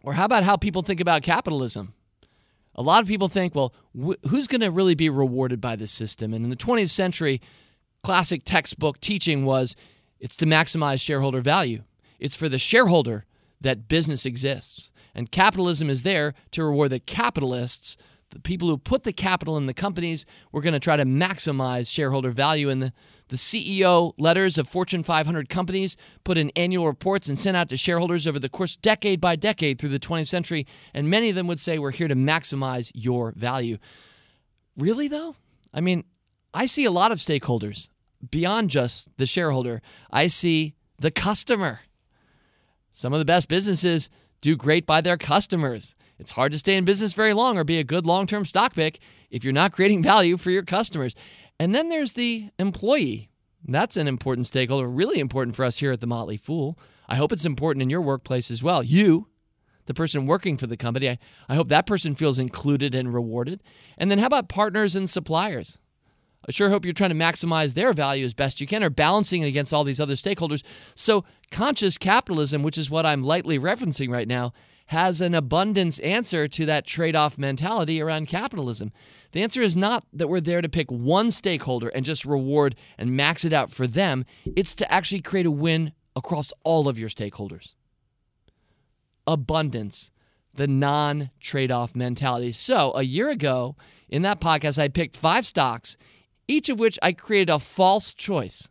Or 0.03 0.13
how 0.13 0.25
about 0.25 0.43
how 0.43 0.55
people 0.55 0.81
think 0.81 0.99
about 0.99 1.21
capitalism? 1.21 1.93
A 2.75 2.81
lot 2.81 3.01
of 3.01 3.07
people 3.07 3.27
think, 3.27 3.55
well, 3.55 3.73
wh- 3.99 4.27
who's 4.29 4.47
going 4.47 4.61
to 4.61 4.71
really 4.71 4.95
be 4.95 5.09
rewarded 5.09 5.59
by 5.59 5.75
this 5.75 5.91
system? 5.91 6.33
And 6.33 6.43
in 6.43 6.49
the 6.49 6.55
20th 6.55 6.89
century, 6.91 7.41
classic 8.03 8.43
textbook 8.43 9.01
teaching 9.01 9.45
was 9.45 9.75
it's 10.19 10.37
to 10.37 10.45
maximize 10.45 11.01
shareholder 11.01 11.41
value. 11.41 11.83
It's 12.19 12.35
for 12.35 12.49
the 12.49 12.57
shareholder 12.57 13.25
that 13.61 13.87
business 13.87 14.25
exists. 14.25 14.91
And 15.15 15.31
capitalism 15.31 15.89
is 15.89 16.03
there 16.03 16.33
to 16.51 16.63
reward 16.63 16.91
the 16.91 16.99
capitalists, 16.99 17.97
the 18.29 18.39
people 18.39 18.67
who 18.67 18.77
put 18.77 19.03
the 19.03 19.13
capital 19.13 19.57
in 19.57 19.65
the 19.65 19.73
companies. 19.73 20.25
We're 20.51 20.61
going 20.61 20.73
to 20.73 20.79
try 20.79 20.95
to 20.95 21.05
maximize 21.05 21.91
shareholder 21.91 22.29
value. 22.29 22.69
And 22.69 22.81
the, 22.81 22.93
the 23.29 23.37
CEO 23.37 24.13
letters 24.17 24.57
of 24.57 24.67
Fortune 24.67 25.01
500 25.01 25.49
companies 25.49 25.97
put 26.23 26.37
in 26.37 26.51
annual 26.55 26.85
reports 26.85 27.29
and 27.29 27.39
sent 27.39 27.57
out 27.57 27.69
to 27.69 27.77
shareholders 27.77 28.27
over 28.27 28.37
the 28.37 28.49
course, 28.49 28.75
decade 28.75 29.19
by 29.19 29.35
decade, 29.35 29.79
through 29.79 29.89
the 29.89 29.99
20th 29.99 30.27
century. 30.27 30.67
And 30.93 31.09
many 31.09 31.29
of 31.29 31.35
them 31.35 31.47
would 31.47 31.59
say, 31.59 31.79
We're 31.79 31.91
here 31.91 32.07
to 32.07 32.15
maximize 32.15 32.91
your 32.93 33.31
value. 33.31 33.77
Really, 34.75 35.07
though? 35.07 35.35
I 35.73 35.81
mean, 35.81 36.03
I 36.53 36.65
see 36.65 36.85
a 36.85 36.91
lot 36.91 37.11
of 37.11 37.17
stakeholders 37.17 37.89
beyond 38.29 38.69
just 38.69 39.17
the 39.17 39.25
shareholder. 39.25 39.81
I 40.11 40.27
see 40.27 40.75
the 40.99 41.11
customer. 41.11 41.81
Some 42.97 43.13
of 43.13 43.19
the 43.19 43.25
best 43.25 43.47
businesses 43.47 44.09
do 44.41 44.55
great 44.55 44.87
by 44.87 45.01
their 45.01 45.17
customers. 45.17 45.95
It's 46.17 46.31
hard 46.31 46.51
to 46.53 46.57
stay 46.57 46.75
in 46.75 46.83
business 46.83 47.13
very 47.13 47.31
long 47.31 47.55
or 47.55 47.63
be 47.63 47.77
a 47.77 47.83
good 47.83 48.07
long 48.07 48.25
term 48.25 48.43
stock 48.43 48.73
pick 48.73 48.97
if 49.29 49.43
you're 49.43 49.53
not 49.53 49.71
creating 49.71 50.01
value 50.01 50.35
for 50.35 50.49
your 50.49 50.63
customers. 50.63 51.13
And 51.59 51.75
then 51.75 51.89
there's 51.89 52.13
the 52.13 52.49
employee. 52.57 53.29
That's 53.63 53.97
an 53.97 54.07
important 54.07 54.47
stakeholder, 54.47 54.87
really 54.87 55.19
important 55.19 55.55
for 55.55 55.63
us 55.63 55.77
here 55.77 55.91
at 55.91 55.99
The 55.99 56.07
Motley 56.07 56.37
Fool. 56.37 56.75
I 57.07 57.17
hope 57.17 57.31
it's 57.31 57.45
important 57.45 57.83
in 57.83 57.91
your 57.91 58.01
workplace 58.01 58.49
as 58.49 58.63
well. 58.63 58.81
You, 58.81 59.27
the 59.85 59.93
person 59.93 60.25
working 60.25 60.57
for 60.57 60.65
the 60.65 60.75
company, 60.75 61.07
I, 61.07 61.19
I 61.47 61.53
hope 61.53 61.67
that 61.67 61.85
person 61.85 62.15
feels 62.15 62.39
included 62.39 62.95
and 62.95 63.13
rewarded. 63.13 63.61
And 63.99 64.09
then 64.09 64.17
how 64.17 64.25
about 64.25 64.49
partners 64.49 64.95
and 64.95 65.07
suppliers? 65.07 65.77
I 66.47 66.51
sure 66.51 66.69
hope 66.69 66.85
you're 66.85 66.93
trying 66.93 67.09
to 67.09 67.15
maximize 67.15 67.73
their 67.73 67.91
value 67.91 68.25
as 68.25 68.33
best 68.33 68.61
you 68.61 68.67
can 68.67 68.83
or 68.83 68.89
balancing 68.89 69.41
it 69.41 69.47
against 69.47 69.73
all 69.73 69.83
these 69.83 69.99
other 69.99 70.13
stakeholders. 70.13 70.63
So, 70.95 71.25
conscious 71.51 71.97
capitalism, 71.97 72.63
which 72.63 72.77
is 72.77 72.89
what 72.89 73.05
I'm 73.05 73.21
lightly 73.21 73.59
referencing 73.59 74.09
right 74.09 74.27
now, 74.27 74.53
has 74.87 75.19
an 75.19 75.35
abundance 75.35 75.99
answer 75.99 76.47
to 76.47 76.65
that 76.65 76.85
trade 76.85 77.15
off 77.15 77.37
mentality 77.37 78.01
around 78.01 78.27
capitalism. 78.27 78.93
The 79.33 79.41
answer 79.41 79.61
is 79.61 79.75
not 79.75 80.05
that 80.13 80.29
we're 80.29 80.39
there 80.39 80.61
to 80.61 80.69
pick 80.69 80.89
one 80.89 81.31
stakeholder 81.31 81.89
and 81.89 82.05
just 82.05 82.23
reward 82.23 82.75
and 82.97 83.15
max 83.15 83.43
it 83.43 83.51
out 83.51 83.69
for 83.69 83.85
them, 83.85 84.23
it's 84.45 84.73
to 84.75 84.91
actually 84.91 85.21
create 85.21 85.45
a 85.45 85.51
win 85.51 85.91
across 86.15 86.53
all 86.63 86.87
of 86.87 86.97
your 86.97 87.09
stakeholders. 87.09 87.75
Abundance, 89.27 90.11
the 90.53 90.67
non 90.67 91.31
trade 91.41 91.71
off 91.71 91.93
mentality. 91.93 92.53
So, 92.53 92.93
a 92.93 93.03
year 93.03 93.29
ago 93.29 93.75
in 94.07 94.21
that 94.21 94.39
podcast, 94.39 94.79
I 94.79 94.87
picked 94.87 95.17
five 95.17 95.45
stocks, 95.45 95.97
each 96.47 96.69
of 96.69 96.79
which 96.79 96.97
I 97.01 97.13
created 97.13 97.51
a 97.51 97.59
false 97.59 98.13
choice. 98.13 98.69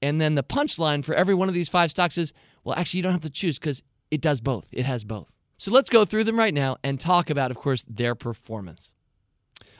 And 0.00 0.20
then 0.20 0.34
the 0.34 0.42
punchline 0.42 1.04
for 1.04 1.14
every 1.14 1.34
one 1.34 1.48
of 1.48 1.54
these 1.54 1.68
five 1.68 1.90
stocks 1.90 2.18
is 2.18 2.32
well, 2.64 2.76
actually, 2.76 2.98
you 2.98 3.02
don't 3.02 3.12
have 3.12 3.22
to 3.22 3.30
choose 3.30 3.58
because 3.58 3.82
it 4.10 4.20
does 4.20 4.40
both. 4.40 4.68
It 4.72 4.84
has 4.84 5.04
both. 5.04 5.32
So 5.58 5.70
let's 5.72 5.90
go 5.90 6.04
through 6.04 6.24
them 6.24 6.38
right 6.38 6.54
now 6.54 6.76
and 6.82 6.98
talk 6.98 7.30
about, 7.30 7.50
of 7.50 7.56
course, 7.56 7.82
their 7.88 8.14
performance. 8.14 8.94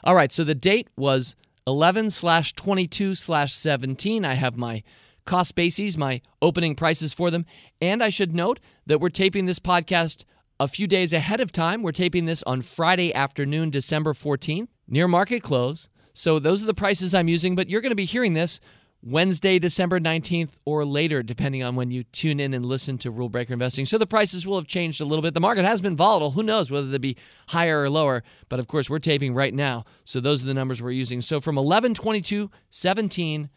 All 0.04 0.14
right, 0.14 0.32
so 0.32 0.44
the 0.44 0.54
date 0.54 0.88
was 0.96 1.36
11 1.66 2.10
slash 2.10 2.52
22 2.54 3.14
slash 3.14 3.54
17. 3.54 4.24
I 4.24 4.34
have 4.34 4.56
my 4.56 4.82
cost 5.24 5.54
bases, 5.54 5.96
my 5.96 6.20
opening 6.40 6.74
prices 6.74 7.14
for 7.14 7.30
them. 7.30 7.46
And 7.80 8.02
I 8.02 8.08
should 8.08 8.34
note 8.34 8.58
that 8.86 9.00
we're 9.00 9.10
taping 9.10 9.46
this 9.46 9.60
podcast 9.60 10.24
a 10.58 10.66
few 10.66 10.86
days 10.86 11.12
ahead 11.12 11.40
of 11.40 11.52
time. 11.52 11.82
We're 11.82 11.92
taping 11.92 12.26
this 12.26 12.42
on 12.44 12.62
Friday 12.62 13.14
afternoon, 13.14 13.70
December 13.70 14.12
14th, 14.12 14.68
near 14.88 15.06
market 15.06 15.42
close. 15.42 15.88
So 16.12 16.38
those 16.38 16.62
are 16.62 16.66
the 16.66 16.74
prices 16.74 17.14
I'm 17.14 17.28
using, 17.28 17.54
but 17.54 17.68
you're 17.68 17.80
going 17.80 17.90
to 17.90 17.96
be 17.96 18.04
hearing 18.04 18.34
this 18.34 18.60
Wednesday, 19.04 19.58
December 19.58 19.98
19th, 19.98 20.60
or 20.64 20.84
later, 20.84 21.24
depending 21.24 21.62
on 21.64 21.74
when 21.74 21.90
you 21.90 22.04
tune 22.04 22.38
in 22.38 22.54
and 22.54 22.64
listen 22.64 22.98
to 22.98 23.10
Rule 23.10 23.28
Breaker 23.28 23.52
Investing. 23.52 23.84
So 23.84 23.98
the 23.98 24.06
prices 24.06 24.46
will 24.46 24.56
have 24.56 24.68
changed 24.68 25.00
a 25.00 25.04
little 25.04 25.22
bit. 25.22 25.34
The 25.34 25.40
market 25.40 25.64
has 25.64 25.80
been 25.80 25.96
volatile. 25.96 26.30
Who 26.30 26.44
knows 26.44 26.70
whether 26.70 26.86
they 26.86 26.98
be 26.98 27.16
higher 27.48 27.82
or 27.82 27.90
lower? 27.90 28.22
But 28.48 28.60
of 28.60 28.68
course, 28.68 28.88
we're 28.88 29.00
taping 29.00 29.34
right 29.34 29.52
now. 29.52 29.84
So 30.04 30.20
those 30.20 30.44
are 30.44 30.46
the 30.46 30.54
numbers 30.54 30.80
we're 30.80 30.92
using. 30.92 31.20
So 31.20 31.40
from 31.40 31.58
11, 31.58 31.94
22, 31.94 32.48
17 32.70 33.50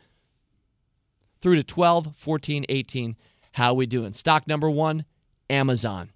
through 1.39 1.55
to 1.57 1.63
12, 1.63 2.15
14, 2.15 2.65
18, 2.67 3.15
how 3.51 3.75
we 3.75 3.85
doing? 3.85 4.13
Stock 4.13 4.47
number 4.47 4.69
one, 4.69 5.05
Amazon. 5.47 6.09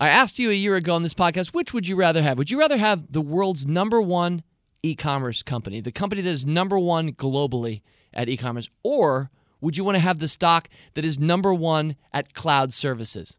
I 0.00 0.08
asked 0.08 0.40
you 0.40 0.50
a 0.50 0.54
year 0.54 0.74
ago 0.74 0.94
on 0.94 1.04
this 1.04 1.14
podcast, 1.14 1.48
which 1.48 1.72
would 1.72 1.86
you 1.86 1.94
rather 1.94 2.22
have? 2.22 2.36
Would 2.36 2.50
you 2.50 2.58
rather 2.58 2.76
have 2.76 3.12
the 3.12 3.20
world's 3.20 3.66
number 3.66 4.02
one 4.02 4.42
e 4.82 4.96
commerce 4.96 5.42
company, 5.42 5.80
the 5.80 5.92
company 5.92 6.20
that 6.20 6.30
is 6.30 6.44
number 6.44 6.78
one 6.78 7.12
globally 7.12 7.82
at 8.12 8.28
e 8.28 8.36
commerce? 8.36 8.68
Or 8.82 9.30
would 9.60 9.76
you 9.76 9.84
want 9.84 9.94
to 9.94 10.00
have 10.00 10.18
the 10.18 10.28
stock 10.28 10.68
that 10.94 11.04
is 11.04 11.18
number 11.18 11.54
one 11.54 11.94
at 12.12 12.34
cloud 12.34 12.72
services? 12.72 13.38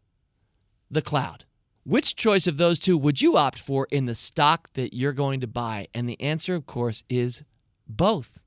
The 0.90 1.02
cloud. 1.02 1.44
Which 1.84 2.16
choice 2.16 2.46
of 2.46 2.56
those 2.56 2.78
two 2.78 2.96
would 2.96 3.20
you 3.20 3.36
opt 3.36 3.58
for 3.58 3.86
in 3.90 4.06
the 4.06 4.14
stock 4.14 4.72
that 4.72 4.94
you're 4.94 5.12
going 5.12 5.40
to 5.40 5.46
buy? 5.46 5.88
And 5.94 6.08
the 6.08 6.20
answer, 6.20 6.54
of 6.54 6.66
course, 6.66 7.04
is 7.08 7.44
both. 7.86 8.40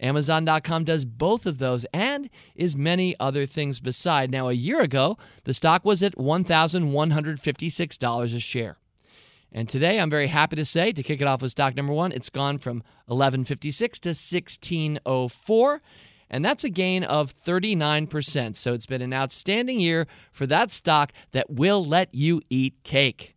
Amazon.com 0.00 0.84
does 0.84 1.04
both 1.04 1.44
of 1.46 1.58
those 1.58 1.84
and 1.92 2.30
is 2.54 2.74
many 2.74 3.14
other 3.20 3.44
things 3.46 3.80
beside. 3.80 4.30
Now, 4.30 4.48
a 4.48 4.54
year 4.54 4.80
ago, 4.80 5.18
the 5.44 5.54
stock 5.54 5.84
was 5.84 6.02
at 6.02 6.16
$1,156 6.16 8.34
a 8.34 8.40
share. 8.40 8.78
And 9.52 9.68
today, 9.68 10.00
I'm 10.00 10.10
very 10.10 10.28
happy 10.28 10.54
to 10.56 10.64
say, 10.64 10.92
to 10.92 11.02
kick 11.02 11.20
it 11.20 11.26
off 11.26 11.42
with 11.42 11.50
stock 11.50 11.74
number 11.74 11.92
one, 11.92 12.12
it's 12.12 12.30
gone 12.30 12.58
from 12.58 12.84
1156 13.06 13.98
to 14.00 14.10
1604. 14.10 15.82
And 16.30 16.44
that's 16.44 16.62
a 16.62 16.70
gain 16.70 17.02
of 17.02 17.34
39%. 17.34 18.54
So 18.54 18.72
it's 18.72 18.86
been 18.86 19.02
an 19.02 19.12
outstanding 19.12 19.80
year 19.80 20.06
for 20.30 20.46
that 20.46 20.70
stock 20.70 21.12
that 21.32 21.50
will 21.50 21.84
let 21.84 22.14
you 22.14 22.40
eat 22.48 22.80
cake. 22.84 23.34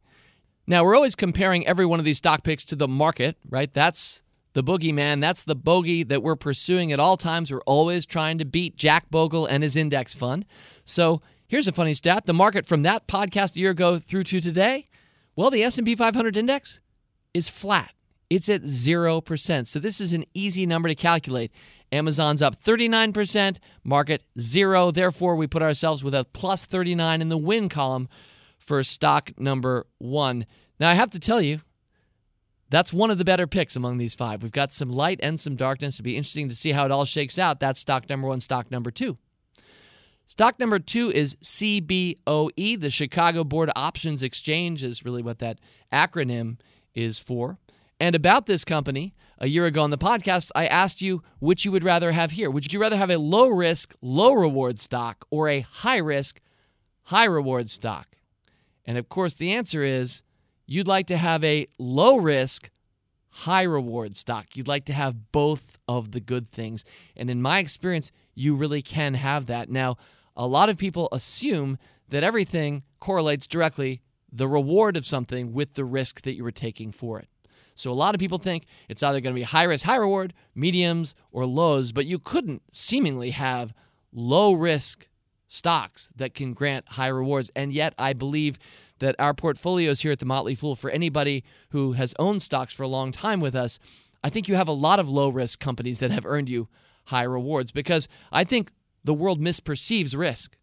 Now, 0.67 0.83
we're 0.83 0.95
always 0.95 1.15
comparing 1.15 1.67
every 1.67 1.85
one 1.85 1.99
of 1.99 2.05
these 2.05 2.19
stock 2.19 2.43
picks 2.43 2.63
to 2.65 2.75
the 2.75 2.87
market, 2.87 3.35
right? 3.49 3.73
That's 3.73 4.22
the 4.53 4.63
boogeyman. 4.63 5.21
That's 5.21 5.43
the 5.43 5.55
bogey 5.55 6.03
that 6.03 6.23
we're 6.23 6.35
pursuing 6.35 6.91
at 6.91 6.99
all 6.99 7.17
times. 7.17 7.51
We're 7.51 7.61
always 7.61 8.05
trying 8.05 8.37
to 8.37 8.45
beat 8.45 8.75
Jack 8.75 9.09
Bogle 9.09 9.45
and 9.45 9.63
his 9.63 9.75
index 9.75 10.15
fund. 10.15 10.45
So 10.85 11.21
here's 11.47 11.67
a 11.67 11.71
funny 11.71 11.93
stat. 11.93 12.25
The 12.25 12.33
market 12.33 12.65
from 12.65 12.83
that 12.83 13.07
podcast 13.07 13.55
a 13.55 13.59
year 13.59 13.71
ago 13.71 13.97
through 13.97 14.23
to 14.25 14.39
today 14.39 14.85
well, 15.35 15.49
the 15.49 15.63
S&P 15.63 15.95
500 15.95 16.37
index 16.37 16.81
is 17.33 17.49
flat. 17.49 17.93
It's 18.29 18.49
at 18.49 18.61
0%. 18.61 19.67
So 19.67 19.79
this 19.79 19.99
is 19.99 20.13
an 20.13 20.25
easy 20.33 20.65
number 20.65 20.89
to 20.89 20.95
calculate. 20.95 21.51
Amazon's 21.91 22.41
up 22.41 22.55
39%, 22.55 23.57
market 23.83 24.23
0. 24.39 24.91
Therefore, 24.91 25.35
we 25.35 25.47
put 25.47 25.61
ourselves 25.61 26.03
with 26.03 26.15
a 26.15 26.25
plus 26.25 26.65
39 26.65 27.21
in 27.21 27.29
the 27.29 27.37
win 27.37 27.69
column 27.69 28.07
for 28.57 28.83
stock 28.83 29.31
number 29.37 29.85
1. 29.99 30.45
Now, 30.79 30.89
I 30.89 30.93
have 30.93 31.11
to 31.11 31.19
tell 31.19 31.41
you, 31.41 31.59
that's 32.73 32.93
one 32.93 33.11
of 33.11 33.17
the 33.17 33.25
better 33.25 33.47
picks 33.47 33.75
among 33.75 33.97
these 33.97 34.15
five. 34.15 34.41
We've 34.41 34.51
got 34.51 34.73
some 34.73 34.89
light 34.89 35.19
and 35.21 35.39
some 35.39 35.55
darkness. 35.55 35.95
It'll 35.95 36.03
be 36.03 36.17
interesting 36.17 36.49
to 36.49 36.55
see 36.55 36.71
how 36.71 36.85
it 36.85 36.91
all 36.91 37.05
shakes 37.05 37.37
out. 37.37 37.59
That's 37.59 37.79
stock 37.79 38.09
number 38.09 38.27
1, 38.27 38.41
stock 38.41 38.71
number 38.71 38.91
2. 38.91 39.17
Stock 40.25 40.59
number 40.59 40.79
two 40.79 41.11
is 41.11 41.35
CBOE. 41.43 42.79
The 42.79 42.89
Chicago 42.89 43.43
Board 43.43 43.69
Options 43.75 44.23
Exchange 44.23 44.83
is 44.83 45.05
really 45.05 45.21
what 45.21 45.39
that 45.39 45.59
acronym 45.91 46.57
is 46.95 47.19
for. 47.19 47.59
And 47.99 48.15
about 48.15 48.45
this 48.47 48.65
company, 48.65 49.13
a 49.37 49.47
year 49.47 49.65
ago 49.65 49.83
on 49.83 49.89
the 49.89 49.97
podcast, 49.97 50.49
I 50.55 50.65
asked 50.65 51.01
you 51.01 51.21
which 51.39 51.65
you 51.65 51.71
would 51.71 51.83
rather 51.83 52.13
have 52.13 52.31
here. 52.31 52.49
Would 52.49 52.73
you 52.73 52.81
rather 52.81 52.97
have 52.97 53.11
a 53.11 53.19
low 53.19 53.49
risk, 53.49 53.93
low 54.01 54.33
reward 54.33 54.79
stock 54.79 55.25
or 55.29 55.49
a 55.49 55.59
high 55.59 55.97
risk, 55.97 56.41
high 57.03 57.25
reward 57.25 57.69
stock? 57.69 58.15
And 58.85 58.97
of 58.97 59.09
course, 59.09 59.35
the 59.35 59.53
answer 59.53 59.83
is 59.83 60.23
you'd 60.65 60.87
like 60.87 61.07
to 61.07 61.17
have 61.17 61.43
a 61.43 61.67
low 61.77 62.17
risk, 62.17 62.69
high 63.29 63.63
reward 63.63 64.15
stock. 64.15 64.55
You'd 64.55 64.67
like 64.67 64.85
to 64.85 64.93
have 64.93 65.31
both 65.31 65.79
of 65.87 66.11
the 66.11 66.19
good 66.19 66.47
things. 66.47 66.85
And 67.15 67.29
in 67.29 67.41
my 67.41 67.59
experience, 67.59 68.11
you 68.35 68.55
really 68.55 68.81
can 68.81 69.15
have 69.15 69.47
that. 69.47 69.69
Now, 69.69 69.97
a 70.35 70.47
lot 70.47 70.69
of 70.69 70.77
people 70.77 71.09
assume 71.11 71.77
that 72.09 72.23
everything 72.23 72.83
correlates 72.99 73.47
directly 73.47 74.01
the 74.31 74.47
reward 74.47 74.97
of 74.97 75.05
something 75.05 75.51
with 75.51 75.75
the 75.75 75.85
risk 75.85 76.21
that 76.23 76.35
you 76.35 76.43
were 76.43 76.51
taking 76.51 76.91
for 76.91 77.19
it. 77.19 77.27
So 77.75 77.91
a 77.91 77.93
lot 77.93 78.13
of 78.13 78.19
people 78.19 78.37
think 78.37 78.65
it's 78.87 79.03
either 79.03 79.19
going 79.19 79.33
to 79.33 79.39
be 79.39 79.43
high 79.43 79.63
risk, 79.63 79.85
high 79.85 79.95
reward, 79.95 80.33
mediums, 80.55 81.15
or 81.31 81.45
lows, 81.45 81.91
but 81.91 82.05
you 82.05 82.19
couldn't 82.19 82.61
seemingly 82.71 83.31
have 83.31 83.73
low 84.11 84.53
risk 84.53 85.07
stocks 85.47 86.09
that 86.15 86.33
can 86.33 86.53
grant 86.53 86.85
high 86.89 87.07
rewards. 87.07 87.51
And 87.55 87.73
yet, 87.73 87.93
I 87.97 88.13
believe 88.13 88.59
that 89.03 89.15
our 89.19 89.33
portfolios 89.33 90.01
here 90.01 90.13
at 90.13 90.19
the 90.19 90.25
Motley 90.25 90.55
Fool, 90.55 90.75
for 90.75 90.89
anybody 90.89 91.43
who 91.69 91.91
has 91.91 92.15
owned 92.17 92.41
stocks 92.41 92.73
for 92.73 92.83
a 92.83 92.87
long 92.87 93.11
time 93.11 93.41
with 93.41 93.53
us, 93.53 93.77
I 94.23 94.29
think 94.29 94.47
you 94.47 94.55
have 94.55 94.69
a 94.69 94.73
lot 94.73 94.99
of 94.99 95.09
low 95.09 95.27
risk 95.27 95.59
companies 95.59 95.99
that 95.99 96.09
have 96.09 96.25
earned 96.25 96.49
you 96.49 96.69
high 97.07 97.23
rewards 97.23 97.73
because 97.73 98.07
I 98.31 98.45
think 98.45 98.71
the 99.03 99.13
world 99.13 99.41
misperceives 99.41 100.15
risk. 100.17 100.57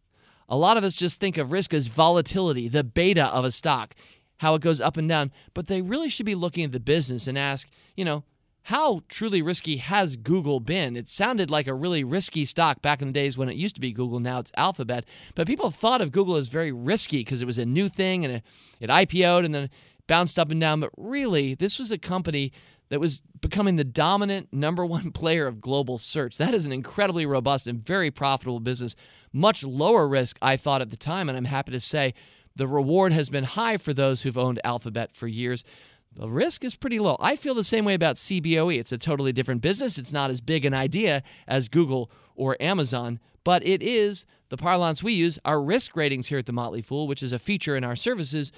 A 0.48 0.56
lot 0.56 0.78
of 0.78 0.84
us 0.84 0.94
just 0.94 1.20
think 1.20 1.36
of 1.36 1.52
risk 1.52 1.74
as 1.74 1.88
volatility, 1.88 2.66
the 2.66 2.82
beta 2.82 3.26
of 3.26 3.44
a 3.44 3.50
stock, 3.50 3.94
how 4.38 4.54
it 4.54 4.62
goes 4.62 4.80
up 4.80 4.96
and 4.96 5.08
down, 5.08 5.30
but 5.52 5.66
they 5.66 5.82
really 5.82 6.08
should 6.08 6.26
be 6.26 6.34
looking 6.34 6.64
at 6.64 6.72
the 6.72 6.80
business 6.80 7.26
and 7.26 7.36
ask, 7.36 7.70
you 7.94 8.06
know, 8.06 8.24
how 8.64 9.02
truly 9.08 9.42
risky 9.42 9.76
has 9.76 10.16
Google 10.16 10.60
been? 10.60 10.96
It 10.96 11.08
sounded 11.08 11.50
like 11.50 11.66
a 11.66 11.74
really 11.74 12.04
risky 12.04 12.44
stock 12.44 12.82
back 12.82 13.00
in 13.00 13.08
the 13.08 13.14
days 13.14 13.38
when 13.38 13.48
it 13.48 13.56
used 13.56 13.74
to 13.76 13.80
be 13.80 13.92
Google. 13.92 14.20
Now 14.20 14.38
it's 14.38 14.52
Alphabet. 14.56 15.04
But 15.34 15.46
people 15.46 15.70
thought 15.70 16.00
of 16.00 16.12
Google 16.12 16.36
as 16.36 16.48
very 16.48 16.72
risky 16.72 17.18
because 17.18 17.42
it 17.42 17.46
was 17.46 17.58
a 17.58 17.66
new 17.66 17.88
thing 17.88 18.24
and 18.24 18.34
it, 18.34 18.42
it 18.80 18.90
IPO'd 18.90 19.44
and 19.44 19.54
then 19.54 19.70
bounced 20.10 20.40
up 20.40 20.50
and 20.50 20.60
down, 20.60 20.80
but 20.80 20.90
really, 20.96 21.54
this 21.54 21.78
was 21.78 21.92
a 21.92 21.98
company 21.98 22.52
that 22.88 22.98
was 22.98 23.22
becoming 23.40 23.76
the 23.76 23.84
dominant 23.84 24.48
number 24.52 24.84
one 24.84 25.10
player 25.12 25.46
of 25.46 25.60
global 25.60 25.98
search. 25.98 26.36
That 26.36 26.52
is 26.52 26.66
an 26.66 26.72
incredibly 26.72 27.24
robust 27.26 27.68
and 27.68 27.80
very 27.80 28.10
profitable 28.10 28.58
business. 28.58 28.96
Much 29.32 29.62
lower 29.62 30.08
risk, 30.08 30.36
I 30.42 30.56
thought 30.56 30.82
at 30.82 30.90
the 30.90 30.96
time, 30.96 31.28
and 31.28 31.38
I'm 31.38 31.44
happy 31.44 31.70
to 31.70 31.80
say 31.80 32.14
the 32.56 32.66
reward 32.66 33.12
has 33.12 33.30
been 33.30 33.44
high 33.44 33.76
for 33.76 33.94
those 33.94 34.22
who've 34.22 34.36
owned 34.36 34.60
Alphabet 34.64 35.12
for 35.12 35.28
years. 35.28 35.64
The 36.12 36.28
risk 36.28 36.64
is 36.64 36.74
pretty 36.74 36.98
low. 36.98 37.16
I 37.20 37.36
feel 37.36 37.54
the 37.54 37.62
same 37.62 37.84
way 37.84 37.94
about 37.94 38.16
CBOE. 38.16 38.78
It's 38.78 38.92
a 38.92 38.98
totally 38.98 39.32
different 39.32 39.62
business. 39.62 39.96
It's 39.96 40.12
not 40.12 40.30
as 40.30 40.40
big 40.40 40.64
an 40.64 40.74
idea 40.74 41.22
as 41.46 41.68
Google 41.68 42.10
or 42.34 42.56
Amazon, 42.60 43.20
but 43.44 43.64
it 43.64 43.82
is 43.82 44.26
the 44.48 44.56
parlance 44.56 45.02
we 45.02 45.12
use, 45.12 45.38
our 45.44 45.62
risk 45.62 45.94
ratings 45.94 46.26
here 46.26 46.38
at 46.38 46.46
the 46.46 46.52
Motley 46.52 46.82
Fool, 46.82 47.06
which 47.06 47.22
is 47.22 47.32
a 47.32 47.38
feature 47.38 47.76
in 47.76 47.84
our 47.84 47.94
services. 47.94 48.50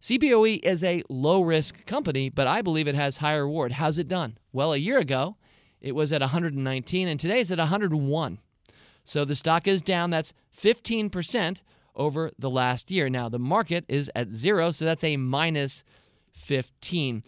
CBOE 0.00 0.60
is 0.62 0.84
a 0.84 1.02
low 1.08 1.42
risk 1.42 1.84
company, 1.84 2.30
but 2.30 2.46
I 2.46 2.62
believe 2.62 2.86
it 2.86 2.94
has 2.94 3.16
high 3.16 3.34
reward. 3.34 3.72
How's 3.72 3.98
it 3.98 4.08
done? 4.08 4.38
Well, 4.52 4.72
a 4.72 4.78
year 4.78 4.98
ago, 4.98 5.36
it 5.80 5.94
was 5.94 6.12
at 6.12 6.20
119, 6.20 7.08
and 7.08 7.18
today 7.18 7.40
it's 7.40 7.50
at 7.50 7.58
101. 7.58 8.38
So 9.04 9.24
the 9.24 9.34
stock 9.34 9.66
is 9.66 9.82
down. 9.82 10.10
That's 10.10 10.32
15% 10.56 11.62
over 11.96 12.30
the 12.38 12.50
last 12.50 12.90
year. 12.90 13.10
Now, 13.10 13.28
the 13.28 13.38
market 13.38 13.84
is 13.88 14.10
at 14.14 14.32
zero, 14.32 14.70
so 14.70 14.84
that's 14.84 15.04
a 15.04 15.16
minus 15.16 15.82
15. 16.40 17.22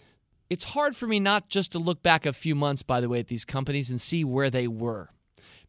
It's 0.51 0.65
hard 0.65 0.97
for 0.97 1.07
me 1.07 1.21
not 1.21 1.49
just 1.49 1.73
to 1.73 1.79
look 1.79 2.03
back 2.03 2.27
a 2.27 2.33
few 2.33 2.55
months, 2.55 2.83
by 2.83 3.01
the 3.01 3.09
way, 3.09 3.21
at 3.21 3.29
these 3.29 3.45
companies 3.45 3.91
and 3.91 4.01
see 4.01 4.25
where 4.25 4.51
they 4.51 4.67
were. 4.67 5.11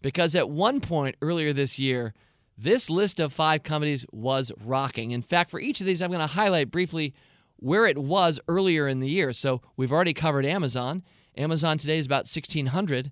Because 0.02 0.36
at 0.36 0.50
one 0.50 0.82
point 0.82 1.16
earlier 1.22 1.54
this 1.54 1.80
year, 1.80 2.14
this 2.58 2.90
list 2.90 3.20
of 3.20 3.32
five 3.32 3.64
companies 3.64 4.06
was 4.12 4.52
rocking. 4.64 5.12
In 5.12 5.22
fact, 5.22 5.50
for 5.50 5.60
each 5.60 5.80
of 5.80 5.86
these, 5.86 6.02
I'm 6.02 6.10
going 6.10 6.20
to 6.20 6.28
highlight 6.28 6.72
briefly 6.72 7.14
where 7.58 7.86
it 7.86 7.98
was 7.98 8.40
earlier 8.48 8.88
in 8.88 9.00
the 9.00 9.10
year. 9.10 9.32
So 9.32 9.62
we've 9.78 9.92
already 9.92 10.14
covered 10.14 10.46
Amazon. 10.46 11.04
Amazon 11.38 11.78
today 11.78 11.98
is 11.98 12.06
about 12.06 12.28
1600. 12.28 13.12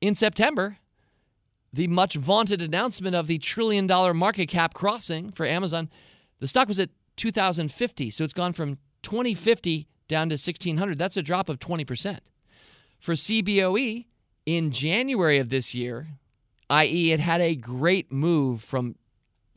In 0.00 0.14
September, 0.14 0.78
the 1.72 1.86
much 1.88 2.14
vaunted 2.14 2.62
announcement 2.62 3.14
of 3.14 3.26
the 3.26 3.38
trillion 3.38 3.86
dollar 3.86 4.14
market 4.14 4.46
cap 4.46 4.74
crossing 4.74 5.30
for 5.30 5.44
Amazon, 5.44 5.90
the 6.40 6.48
stock 6.48 6.68
was 6.68 6.78
at 6.78 6.90
2050. 7.16 8.10
So 8.10 8.24
it's 8.24 8.32
gone 8.32 8.52
from 8.52 8.78
2050 9.04 9.86
down 10.08 10.28
to 10.28 10.34
1600. 10.34 10.98
That's 10.98 11.16
a 11.16 11.22
drop 11.22 11.48
of 11.48 11.60
20%. 11.60 12.18
For 12.98 13.14
CBOE, 13.14 14.06
in 14.46 14.70
January 14.70 15.38
of 15.38 15.48
this 15.48 15.74
year, 15.74 16.08
i.e., 16.70 17.12
it 17.12 17.20
had 17.20 17.40
a 17.40 17.54
great 17.54 18.12
move 18.12 18.62
from 18.62 18.96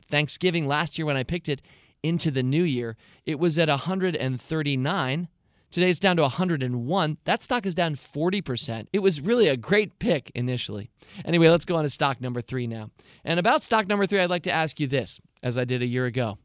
Thanksgiving 0.04 0.66
last 0.66 0.98
year 0.98 1.06
when 1.06 1.16
I 1.16 1.24
picked 1.24 1.48
it 1.48 1.62
into 2.02 2.30
the 2.30 2.42
new 2.42 2.62
year. 2.62 2.96
It 3.26 3.38
was 3.38 3.58
at 3.58 3.68
139. 3.68 5.28
Today 5.70 5.90
it's 5.90 6.00
down 6.00 6.16
to 6.16 6.22
101. 6.22 7.18
That 7.24 7.42
stock 7.42 7.66
is 7.66 7.74
down 7.74 7.94
40%. 7.94 8.86
It 8.92 9.00
was 9.00 9.20
really 9.20 9.48
a 9.48 9.56
great 9.56 9.98
pick 9.98 10.30
initially. 10.34 10.90
Anyway, 11.24 11.48
let's 11.48 11.66
go 11.66 11.76
on 11.76 11.82
to 11.82 11.90
stock 11.90 12.22
number 12.22 12.40
three 12.40 12.66
now. 12.66 12.90
And 13.24 13.38
about 13.38 13.62
stock 13.62 13.86
number 13.86 14.06
three, 14.06 14.20
I'd 14.20 14.30
like 14.30 14.44
to 14.44 14.52
ask 14.52 14.80
you 14.80 14.86
this, 14.86 15.20
as 15.42 15.58
I 15.58 15.64
did 15.64 15.82
a 15.82 15.86
year 15.86 16.06
ago. 16.06 16.38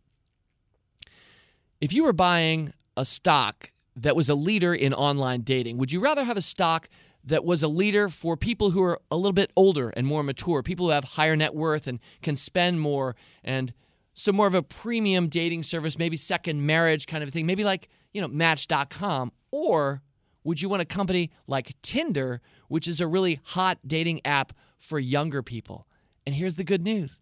If 1.80 1.94
you 1.94 2.04
were 2.04 2.14
buying 2.14 2.74
a 2.98 3.06
stock 3.06 3.72
that 3.96 4.16
was 4.16 4.30
a 4.30 4.36
leader 4.36 4.74
in 4.74 4.94
online 4.94 5.42
dating, 5.42 5.78
would 5.78 5.92
you 5.92 6.00
rather 6.00 6.24
have 6.24 6.38
a 6.38 6.42
stock 6.42 6.90
that 7.26 7.46
was 7.46 7.64
a 7.64 7.68
leader 7.68 8.10
for 8.10 8.36
people 8.36 8.72
who 8.72 8.84
are 8.84 9.00
a 9.10 9.16
little 9.16 9.34
bit 9.34 9.52
older 9.56 9.90
and 9.90 10.06
more 10.06 10.24
mature, 10.24 10.62
people 10.62 10.88
who 10.88 10.92
have 10.92 11.04
higher 11.04 11.36
net 11.36 11.56
worth 11.56 11.88
and 11.88 12.00
can 12.22 12.36
spend 12.36 12.82
more, 12.82 13.16
and 13.44 13.74
so 14.14 14.32
more 14.32 14.48
of 14.48 14.54
a 14.54 14.62
premium 14.62 15.28
dating 15.28 15.64
service, 15.64 15.98
maybe 15.98 16.18
second 16.18 16.66
marriage 16.66 17.08
kind 17.08 17.24
of 17.24 17.30
thing, 17.30 17.46
maybe 17.46 17.64
like, 17.64 17.88
you 18.14 18.22
know, 18.22 18.28
Match.com? 18.28 19.32
Or 19.52 20.02
would 20.44 20.62
you 20.62 20.70
want 20.70 20.82
a 20.82 20.86
company 20.86 21.32
like 21.48 21.74
Tinder, 21.82 22.42
which 22.68 22.88
is 22.88 23.00
a 23.00 23.08
really 23.08 23.40
hot 23.44 23.80
dating 23.86 24.22
app 24.26 24.54
for 24.78 25.00
younger 25.00 25.42
people? 25.42 25.88
And 26.26 26.36
here's 26.36 26.56
the 26.56 26.64
good 26.64 26.82
news. 26.82 27.22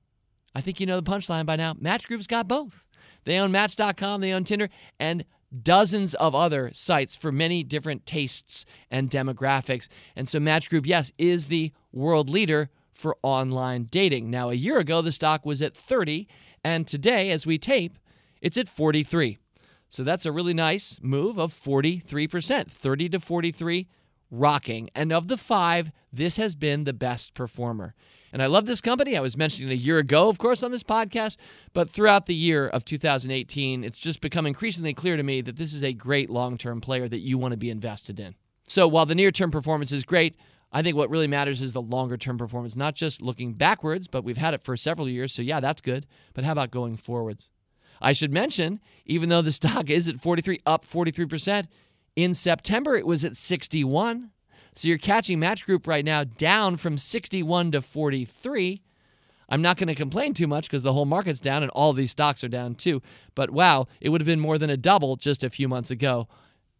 I 0.53 0.61
think 0.61 0.79
you 0.79 0.85
know 0.85 0.99
the 0.99 1.09
punchline 1.09 1.45
by 1.45 1.55
now. 1.55 1.75
Match 1.79 2.07
Group's 2.07 2.27
got 2.27 2.47
both. 2.47 2.83
They 3.23 3.37
own 3.37 3.51
Match.com, 3.51 4.19
they 4.19 4.33
own 4.33 4.43
Tinder, 4.43 4.69
and 4.99 5.23
dozens 5.51 6.13
of 6.15 6.33
other 6.33 6.71
sites 6.73 7.15
for 7.15 7.31
many 7.31 7.63
different 7.63 8.05
tastes 8.05 8.65
and 8.89 9.09
demographics. 9.09 9.87
And 10.15 10.27
so 10.29 10.39
Match 10.39 10.69
Group, 10.69 10.85
yes, 10.85 11.11
is 11.17 11.47
the 11.47 11.71
world 11.91 12.29
leader 12.29 12.69
for 12.91 13.17
online 13.23 13.87
dating. 13.89 14.29
Now, 14.29 14.49
a 14.49 14.55
year 14.55 14.79
ago, 14.79 15.01
the 15.01 15.11
stock 15.11 15.45
was 15.45 15.61
at 15.61 15.75
30, 15.75 16.27
and 16.63 16.87
today, 16.87 17.31
as 17.31 17.45
we 17.45 17.57
tape, 17.57 17.93
it's 18.41 18.57
at 18.57 18.69
43. 18.69 19.37
So 19.89 20.03
that's 20.03 20.25
a 20.25 20.31
really 20.31 20.53
nice 20.53 20.99
move 21.01 21.37
of 21.37 21.51
43%, 21.51 22.69
30 22.69 23.09
to 23.09 23.19
43, 23.19 23.87
rocking. 24.29 24.89
And 24.95 25.11
of 25.11 25.27
the 25.27 25.37
five, 25.37 25.91
this 26.13 26.37
has 26.37 26.55
been 26.55 26.85
the 26.85 26.93
best 26.93 27.33
performer. 27.33 27.93
And 28.33 28.41
I 28.41 28.45
love 28.45 28.65
this 28.65 28.81
company. 28.81 29.17
I 29.17 29.21
was 29.21 29.37
mentioning 29.37 29.71
a 29.71 29.75
year 29.75 29.97
ago, 29.97 30.29
of 30.29 30.37
course, 30.37 30.63
on 30.63 30.71
this 30.71 30.83
podcast, 30.83 31.37
but 31.73 31.89
throughout 31.89 32.25
the 32.25 32.35
year 32.35 32.67
of 32.67 32.85
2018, 32.85 33.83
it's 33.83 33.99
just 33.99 34.21
become 34.21 34.45
increasingly 34.45 34.93
clear 34.93 35.17
to 35.17 35.23
me 35.23 35.41
that 35.41 35.57
this 35.57 35.73
is 35.73 35.83
a 35.83 35.93
great 35.93 36.29
long 36.29 36.57
term 36.57 36.81
player 36.81 37.07
that 37.07 37.19
you 37.19 37.37
want 37.37 37.51
to 37.51 37.57
be 37.57 37.69
invested 37.69 38.19
in. 38.19 38.35
So 38.67 38.87
while 38.87 39.05
the 39.05 39.15
near 39.15 39.31
term 39.31 39.51
performance 39.51 39.91
is 39.91 40.05
great, 40.05 40.35
I 40.71 40.81
think 40.81 40.95
what 40.95 41.09
really 41.09 41.27
matters 41.27 41.61
is 41.61 41.73
the 41.73 41.81
longer 41.81 42.15
term 42.15 42.37
performance, 42.37 42.75
not 42.75 42.95
just 42.95 43.21
looking 43.21 43.53
backwards, 43.53 44.07
but 44.07 44.23
we've 44.23 44.37
had 44.37 44.53
it 44.53 44.63
for 44.63 44.77
several 44.77 45.09
years. 45.09 45.33
So, 45.33 45.41
yeah, 45.41 45.59
that's 45.59 45.81
good. 45.81 46.05
But 46.33 46.45
how 46.45 46.53
about 46.53 46.71
going 46.71 46.95
forwards? 46.95 47.49
I 48.01 48.13
should 48.13 48.33
mention, 48.33 48.79
even 49.05 49.29
though 49.29 49.41
the 49.41 49.51
stock 49.51 49.89
is 49.89 50.07
at 50.07 50.15
43, 50.15 50.59
up 50.65 50.85
43%, 50.85 51.65
in 52.15 52.33
September 52.33 52.95
it 52.95 53.05
was 53.05 53.25
at 53.25 53.35
61. 53.35 54.31
So 54.73 54.87
you're 54.87 54.97
catching 54.97 55.39
Match 55.39 55.65
Group 55.65 55.85
right 55.85 56.05
now 56.05 56.23
down 56.23 56.77
from 56.77 56.97
61 56.97 57.71
to 57.71 57.81
43. 57.81 58.81
I'm 59.49 59.61
not 59.61 59.75
going 59.75 59.89
to 59.89 59.95
complain 59.95 60.33
too 60.33 60.47
much 60.47 60.67
because 60.67 60.83
the 60.83 60.93
whole 60.93 61.05
market's 61.05 61.41
down 61.41 61.61
and 61.61 61.71
all 61.71 61.91
these 61.91 62.11
stocks 62.11 62.41
are 62.43 62.49
down 62.49 62.75
too. 62.75 63.01
But 63.35 63.49
wow, 63.49 63.87
it 63.99 64.09
would 64.09 64.21
have 64.21 64.25
been 64.25 64.39
more 64.39 64.57
than 64.57 64.69
a 64.69 64.77
double 64.77 65.17
just 65.17 65.43
a 65.43 65.49
few 65.49 65.67
months 65.67 65.91
ago 65.91 66.29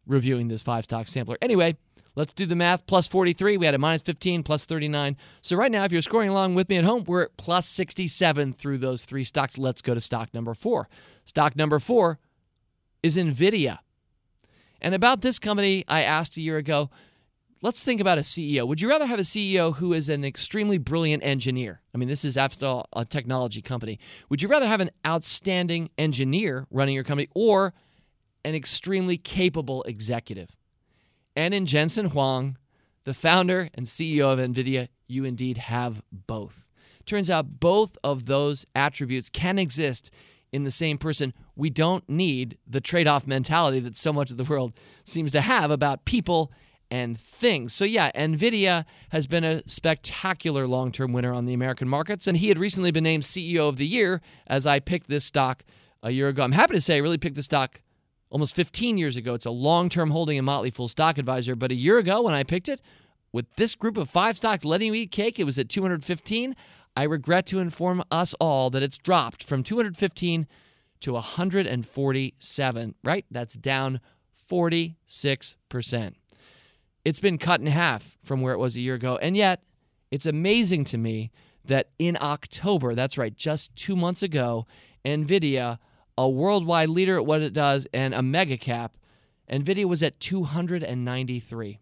reviewing 0.08 0.47
this 0.47 0.63
five 0.63 0.86
stock 0.86 1.08
sampler. 1.08 1.38
Anyway, 1.41 1.75
let's 2.15 2.32
do 2.32 2.45
the 2.45 2.56
math. 2.56 2.88
Plus 2.88 3.10
43, 3.10 3.58
we 3.58 3.65
had 3.65 3.75
a 3.75 3.77
minus 3.77 4.01
15, 4.04 4.43
plus 4.43 4.63
39. 4.63 5.17
So 5.41 5.58
right 5.58 5.71
now, 5.71 5.84
if 5.84 5.91
you're 5.91 6.01
scoring 6.01 6.30
along 6.30 6.56
with 6.56 6.69
me 6.69 6.77
at 6.77 6.86
home, 6.86 7.04
we're 7.06 7.23
at 7.23 7.36
plus 7.36 7.67
67 7.67 8.54
through 8.54 8.77
those 8.77 9.04
three 9.04 9.25
stocks. 9.25 9.58
Let's 9.58 9.82
go 9.82 9.93
to 9.93 9.99
stock 9.99 10.34
number 10.34 10.54
four. 10.54 10.88
Stock 11.25 11.58
number 11.58 11.77
four 11.77 12.19
is 13.04 13.17
NVIDIA. 13.17 13.80
And 14.82 14.95
about 14.95 15.21
this 15.21 15.39
company, 15.39 15.84
I 15.89 16.04
asked 16.04 16.38
a 16.38 16.41
year 16.41 16.58
ago 16.58 16.89
let's 17.62 17.84
think 17.84 18.02
about 18.02 18.17
a 18.17 18.21
CEO. 18.21 18.67
Would 18.67 18.82
you 18.82 18.89
rather 18.89 19.06
have 19.06 19.19
a 19.19 19.24
CEO 19.24 19.76
who 19.76 19.93
is 19.93 20.10
an 20.10 20.26
extremely 20.26 20.78
brilliant 20.78 21.24
engineer? 21.24 21.82
I 21.93 21.97
mean, 21.97 22.10
this 22.10 22.26
is 22.26 22.38
after 22.38 22.65
all 22.65 22.89
a 22.93 23.06
technology 23.06 23.62
company. 23.62 24.00
Would 24.30 24.41
you 24.41 24.50
rather 24.50 24.67
have 24.67 24.82
an 24.82 24.89
outstanding 25.06 25.89
engineer 25.97 26.65
running 26.71 26.95
your 26.95 27.04
company 27.04 27.28
or 27.36 27.74
an 28.43 28.56
extremely 28.56 29.17
capable 29.17 29.84
executive? 29.84 30.58
And 31.36 31.54
in 31.54 31.65
Jensen 31.65 32.08
Huang, 32.08 32.58
the 33.04 33.13
founder 33.13 33.69
and 33.74 33.86
CEO 33.86 34.32
of 34.34 34.39
NVIDIA, 34.39 34.89
you 35.08 35.24
indeed 35.24 35.58
have 35.58 36.02
both. 36.12 36.69
Turns 37.06 37.30
out 37.30 37.60
both 37.60 37.97
of 38.04 38.26
those 38.26 38.65
attributes 38.76 39.30
can 39.30 39.58
exist 39.58 40.13
in 40.52 40.63
the 40.63 40.71
same 40.71 40.97
person. 40.97 41.34
We 41.56 41.69
don't 41.69 42.08
need 42.10 42.58
the 42.67 42.82
trade 42.82 43.08
off 43.08 43.26
mentality 43.26 43.80
that 43.80 43.97
so 43.97 44.12
much 44.12 44.32
of 44.32 44.38
the 44.38 44.43
world 44.43 44.74
seems 45.04 45.32
to 45.32 45.41
have 45.41 45.71
about 45.71 46.06
people 46.06 46.52
and 46.91 47.17
things. 47.17 47.73
So, 47.73 47.86
yeah, 47.86 48.12
NVIDIA 48.12 48.86
has 49.10 49.25
been 49.25 49.45
a 49.45 49.67
spectacular 49.67 50.67
long 50.67 50.91
term 50.91 51.13
winner 51.13 51.34
on 51.34 51.45
the 51.45 51.54
American 51.54 51.88
markets, 51.88 52.27
and 52.27 52.38
he 52.38 52.49
had 52.49 52.60
recently 52.60 52.91
been 52.91 53.06
named 53.06 53.23
CEO 53.23 53.69
of 53.69 53.77
the 53.77 53.88
year 53.88 54.21
as 54.45 54.67
I 54.67 54.80
picked 54.80 55.08
this 55.08 55.23
stock 55.23 55.63
a 56.04 56.12
year 56.12 56.27
ago. 56.27 56.43
I'm 56.43 56.51
happy 56.51 56.73
to 56.73 56.82
say 56.82 56.97
I 56.97 56.99
really 56.99 57.17
picked 57.17 57.38
the 57.38 57.43
stock 57.43 57.82
almost 58.30 58.54
15 58.56 58.97
years 58.97 59.15
ago. 59.15 59.34
It's 59.34 59.45
a 59.45 59.51
long 59.51 59.88
term 59.89 60.12
holding 60.12 60.38
in 60.38 60.45
Motley 60.45 60.69
Fool 60.69 60.89
Stock 60.89 61.17
Advisor, 61.17 61.56
but 61.56 61.71
a 61.71 61.75
year 61.75 61.97
ago 61.97 62.21
when 62.21 62.34
I 62.34 62.43
picked 62.43 62.67
it, 62.67 62.82
with 63.34 63.56
this 63.56 63.75
group 63.75 63.95
of 63.97 64.10
five 64.10 64.36
stocks 64.36 64.65
letting 64.65 64.88
you 64.88 64.93
eat 64.93 65.12
cake, 65.12 65.39
it 65.39 65.45
was 65.45 65.58
at 65.58 65.69
215. 65.69 66.54
I 66.97 67.04
regret 67.04 67.45
to 67.47 67.60
inform 67.60 68.04
us 68.12 68.34
all 68.41 68.69
that 68.71 68.84
it's 68.84 68.97
dropped 68.97 69.41
from 69.43 69.63
215 69.63 70.45
to 70.99 71.13
147, 71.13 72.95
right? 73.04 73.25
That's 73.32 73.54
down 73.54 74.01
46%. 74.49 76.15
It's 77.03 77.19
been 77.19 77.37
cut 77.37 77.61
in 77.61 77.67
half 77.67 78.17
from 78.21 78.41
where 78.41 78.53
it 78.53 78.59
was 78.59 78.75
a 78.75 78.81
year 78.81 78.95
ago. 78.95 79.17
And 79.21 79.35
yet, 79.35 79.63
it's 80.11 80.25
amazing 80.25 80.85
to 80.85 80.97
me 80.97 81.31
that 81.65 81.89
in 81.99 82.17
October, 82.19 82.95
that's 82.95 83.17
right, 83.17 83.35
just 83.35 83.75
two 83.75 83.95
months 83.95 84.23
ago, 84.23 84.65
NVIDIA, 85.05 85.77
a 86.17 86.29
worldwide 86.29 86.89
leader 86.89 87.17
at 87.17 87.25
what 87.25 87.41
it 87.41 87.53
does 87.53 87.87
and 87.93 88.13
a 88.13 88.21
mega 88.21 88.57
cap, 88.57 88.97
NVIDIA 89.49 89.85
was 89.85 90.03
at 90.03 90.19
293. 90.19 91.79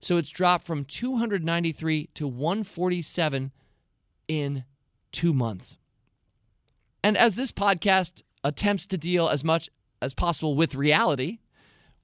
So 0.00 0.16
it's 0.16 0.30
dropped 0.30 0.64
from 0.64 0.84
293 0.84 2.10
to 2.14 2.28
147 2.28 3.52
in 4.28 4.64
two 5.10 5.32
months. 5.32 5.78
And 7.02 7.16
as 7.16 7.36
this 7.36 7.52
podcast 7.52 8.22
attempts 8.44 8.86
to 8.88 8.96
deal 8.96 9.28
as 9.28 9.44
much 9.44 9.68
as 10.00 10.14
possible 10.14 10.54
with 10.54 10.74
reality. 10.74 11.38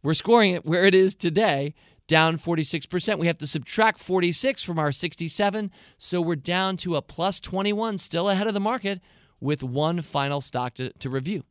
We're 0.04 0.12
scoring 0.12 0.50
it 0.50 0.66
where 0.66 0.84
it 0.84 0.94
is 0.94 1.14
today, 1.14 1.74
down 2.06 2.36
46%. 2.36 3.18
We 3.18 3.26
have 3.26 3.38
to 3.38 3.46
subtract 3.46 3.98
46 3.98 4.62
from 4.62 4.78
our 4.78 4.92
67, 4.92 5.70
so 5.96 6.20
we're 6.20 6.36
down 6.36 6.76
to 6.76 6.96
a 6.96 7.02
plus 7.02 7.40
21, 7.40 7.96
still 7.96 8.28
ahead 8.28 8.46
of 8.46 8.52
the 8.52 8.60
market, 8.60 9.00
with 9.40 9.62
one 9.62 10.02
final 10.02 10.42
stock 10.42 10.74
to, 10.74 10.90
to 10.90 11.08
review. 11.08 11.42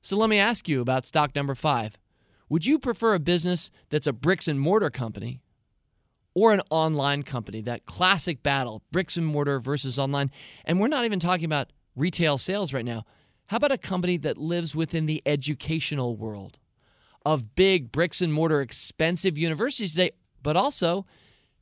So 0.00 0.16
let 0.16 0.30
me 0.30 0.38
ask 0.38 0.70
you 0.70 0.80
about 0.80 1.04
stock 1.04 1.34
number 1.34 1.54
five. 1.54 1.98
Would 2.48 2.64
you 2.64 2.78
prefer 2.78 3.12
a 3.12 3.20
business 3.20 3.70
that's 3.90 4.06
a 4.06 4.12
bricks 4.14 4.48
and 4.48 4.58
mortar 4.58 4.88
company 4.88 5.42
or 6.34 6.54
an 6.54 6.62
online 6.70 7.24
company? 7.24 7.60
That 7.60 7.84
classic 7.84 8.42
battle, 8.42 8.82
bricks 8.90 9.18
and 9.18 9.26
mortar 9.26 9.60
versus 9.60 9.98
online. 9.98 10.30
And 10.64 10.80
we're 10.80 10.88
not 10.88 11.04
even 11.04 11.20
talking 11.20 11.44
about 11.44 11.70
retail 11.94 12.38
sales 12.38 12.72
right 12.72 12.86
now. 12.86 13.04
How 13.50 13.56
about 13.56 13.72
a 13.72 13.78
company 13.78 14.16
that 14.18 14.38
lives 14.38 14.76
within 14.76 15.06
the 15.06 15.20
educational 15.26 16.14
world 16.14 16.60
of 17.26 17.56
big 17.56 17.90
bricks 17.90 18.20
and 18.20 18.32
mortar 18.32 18.60
expensive 18.60 19.36
universities 19.36 19.94
today, 19.94 20.12
but 20.40 20.56
also 20.56 21.04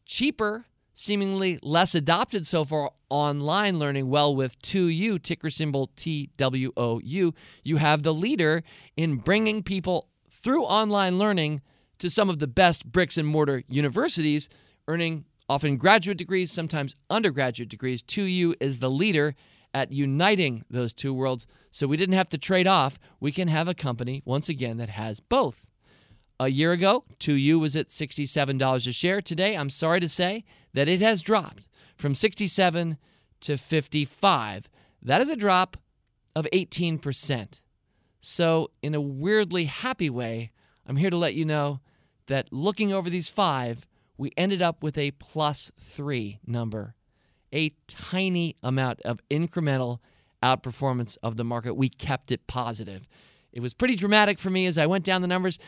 cheaper, 0.04 0.66
seemingly 0.92 1.58
less 1.62 1.94
adopted 1.94 2.46
so 2.46 2.66
far 2.66 2.90
online 3.08 3.78
learning? 3.78 4.10
Well, 4.10 4.36
with 4.36 4.60
2U, 4.60 5.22
ticker 5.22 5.48
symbol 5.48 5.90
TWOU, 5.96 7.34
you 7.64 7.76
have 7.78 8.02
the 8.02 8.12
leader 8.12 8.62
in 8.94 9.16
bringing 9.16 9.62
people 9.62 10.08
through 10.28 10.64
online 10.64 11.16
learning 11.16 11.62
to 12.00 12.10
some 12.10 12.28
of 12.28 12.38
the 12.38 12.46
best 12.46 12.84
bricks 12.84 13.16
and 13.16 13.26
mortar 13.26 13.62
universities, 13.66 14.50
earning 14.88 15.24
often 15.48 15.78
graduate 15.78 16.18
degrees, 16.18 16.52
sometimes 16.52 16.96
undergraduate 17.08 17.70
degrees. 17.70 18.02
2U 18.02 18.56
is 18.60 18.80
the 18.80 18.90
leader 18.90 19.34
at 19.78 19.92
uniting 19.92 20.64
those 20.68 20.92
two 20.92 21.14
worlds. 21.14 21.46
So 21.70 21.86
we 21.86 21.96
didn't 21.96 22.16
have 22.16 22.28
to 22.30 22.38
trade 22.38 22.66
off. 22.66 22.98
We 23.20 23.30
can 23.30 23.46
have 23.46 23.68
a 23.68 23.74
company, 23.74 24.22
once 24.24 24.48
again, 24.48 24.76
that 24.78 24.88
has 24.88 25.20
both. 25.20 25.68
A 26.40 26.48
year 26.48 26.72
ago, 26.72 27.04
2U 27.20 27.60
was 27.60 27.76
at 27.76 27.86
$67 27.86 28.88
a 28.88 28.92
share. 28.92 29.20
Today, 29.20 29.56
I'm 29.56 29.70
sorry 29.70 30.00
to 30.00 30.08
say 30.08 30.44
that 30.74 30.88
it 30.88 31.00
has 31.00 31.22
dropped 31.22 31.68
from 31.96 32.14
67 32.14 32.98
to 33.40 33.56
55. 33.56 34.68
That 35.00 35.20
is 35.20 35.28
a 35.28 35.36
drop 35.36 35.76
of 36.34 36.46
18%. 36.52 37.60
So, 38.20 38.70
in 38.82 38.96
a 38.96 39.00
weirdly 39.00 39.66
happy 39.66 40.10
way, 40.10 40.50
I'm 40.86 40.96
here 40.96 41.10
to 41.10 41.16
let 41.16 41.34
you 41.34 41.44
know 41.44 41.80
that 42.26 42.52
looking 42.52 42.92
over 42.92 43.08
these 43.08 43.30
five, 43.30 43.86
we 44.16 44.32
ended 44.36 44.60
up 44.60 44.82
with 44.82 44.98
a 44.98 45.12
plus 45.12 45.70
three 45.78 46.40
number, 46.44 46.96
a 47.52 47.72
tiny 47.86 48.56
amount 48.62 49.00
of 49.02 49.20
incremental 49.30 49.98
outperformance 50.42 51.16
of 51.22 51.36
the 51.36 51.44
market. 51.44 51.74
We 51.74 51.88
kept 51.88 52.30
it 52.30 52.46
positive. 52.46 53.08
It 53.52 53.60
was 53.60 53.74
pretty 53.74 53.96
dramatic 53.96 54.38
for 54.38 54.50
me 54.50 54.66
as 54.66 54.78
I 54.78 54.86
went 54.86 55.04
down 55.04 55.22
the 55.22 55.28
numbers. 55.28 55.58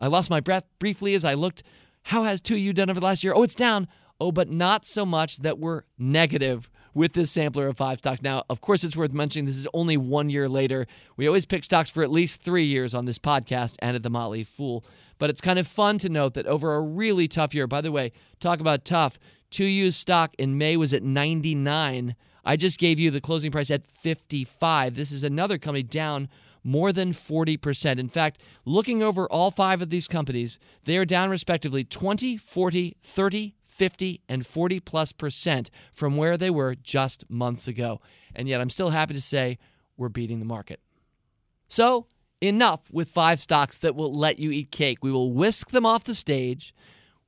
I 0.00 0.06
lost 0.06 0.30
my 0.30 0.40
breath 0.40 0.64
briefly 0.78 1.14
as 1.14 1.24
I 1.24 1.34
looked. 1.34 1.62
How 2.04 2.22
has 2.24 2.40
2U 2.40 2.74
done 2.74 2.90
over 2.90 3.00
the 3.00 3.06
last 3.06 3.24
year? 3.24 3.34
Oh, 3.34 3.42
it's 3.42 3.54
down. 3.54 3.88
Oh, 4.20 4.32
but 4.32 4.48
not 4.48 4.84
so 4.84 5.04
much 5.04 5.38
that 5.38 5.58
we're 5.58 5.82
negative 5.98 6.70
with 6.94 7.12
this 7.12 7.30
sampler 7.30 7.68
of 7.68 7.76
five 7.76 7.98
stocks. 7.98 8.22
Now, 8.22 8.42
of 8.50 8.60
course, 8.60 8.82
it's 8.82 8.96
worth 8.96 9.12
mentioning 9.12 9.44
this 9.46 9.56
is 9.56 9.68
only 9.72 9.96
one 9.96 10.30
year 10.30 10.48
later. 10.48 10.86
We 11.16 11.26
always 11.26 11.46
pick 11.46 11.62
stocks 11.62 11.90
for 11.90 12.02
at 12.02 12.10
least 12.10 12.42
three 12.42 12.64
years 12.64 12.94
on 12.94 13.04
this 13.04 13.18
podcast 13.18 13.76
and 13.80 13.94
at 13.94 14.02
the 14.02 14.10
Motley 14.10 14.42
Fool. 14.42 14.84
But 15.18 15.30
it's 15.30 15.40
kind 15.40 15.58
of 15.58 15.66
fun 15.66 15.98
to 15.98 16.08
note 16.08 16.34
that 16.34 16.46
over 16.46 16.74
a 16.74 16.80
really 16.80 17.28
tough 17.28 17.54
year, 17.54 17.66
by 17.66 17.80
the 17.80 17.92
way, 17.92 18.12
talk 18.40 18.60
about 18.60 18.84
tough, 18.84 19.18
2U 19.50 19.92
stock 19.92 20.34
in 20.38 20.58
May 20.58 20.76
was 20.76 20.92
at 20.92 21.02
99. 21.02 22.14
I 22.44 22.56
just 22.56 22.78
gave 22.78 22.98
you 22.98 23.10
the 23.10 23.20
closing 23.20 23.50
price 23.50 23.70
at 23.70 23.84
55. 23.84 24.94
This 24.94 25.12
is 25.12 25.24
another 25.24 25.58
company 25.58 25.82
down 25.82 26.28
more 26.64 26.92
than 26.92 27.12
40%. 27.12 27.98
In 27.98 28.08
fact, 28.08 28.42
looking 28.64 29.02
over 29.02 29.26
all 29.30 29.50
five 29.50 29.80
of 29.80 29.90
these 29.90 30.08
companies, 30.08 30.58
they 30.84 30.96
are 30.98 31.04
down 31.04 31.30
respectively 31.30 31.84
20, 31.84 32.36
40, 32.36 32.96
30, 33.02 33.54
50, 33.64 34.20
and 34.28 34.46
40 34.46 34.80
plus 34.80 35.12
percent 35.12 35.70
from 35.92 36.16
where 36.16 36.36
they 36.36 36.50
were 36.50 36.74
just 36.74 37.30
months 37.30 37.68
ago. 37.68 38.00
And 38.34 38.48
yet 38.48 38.60
I'm 38.60 38.70
still 38.70 38.90
happy 38.90 39.14
to 39.14 39.20
say 39.20 39.58
we're 39.96 40.08
beating 40.08 40.38
the 40.40 40.44
market. 40.44 40.80
So, 41.68 42.06
enough 42.40 42.90
with 42.92 43.08
five 43.08 43.40
stocks 43.40 43.76
that 43.78 43.94
will 43.94 44.12
let 44.12 44.38
you 44.38 44.50
eat 44.50 44.70
cake. 44.70 44.98
We 45.02 45.12
will 45.12 45.32
whisk 45.32 45.70
them 45.70 45.84
off 45.84 46.04
the 46.04 46.14
stage. 46.14 46.74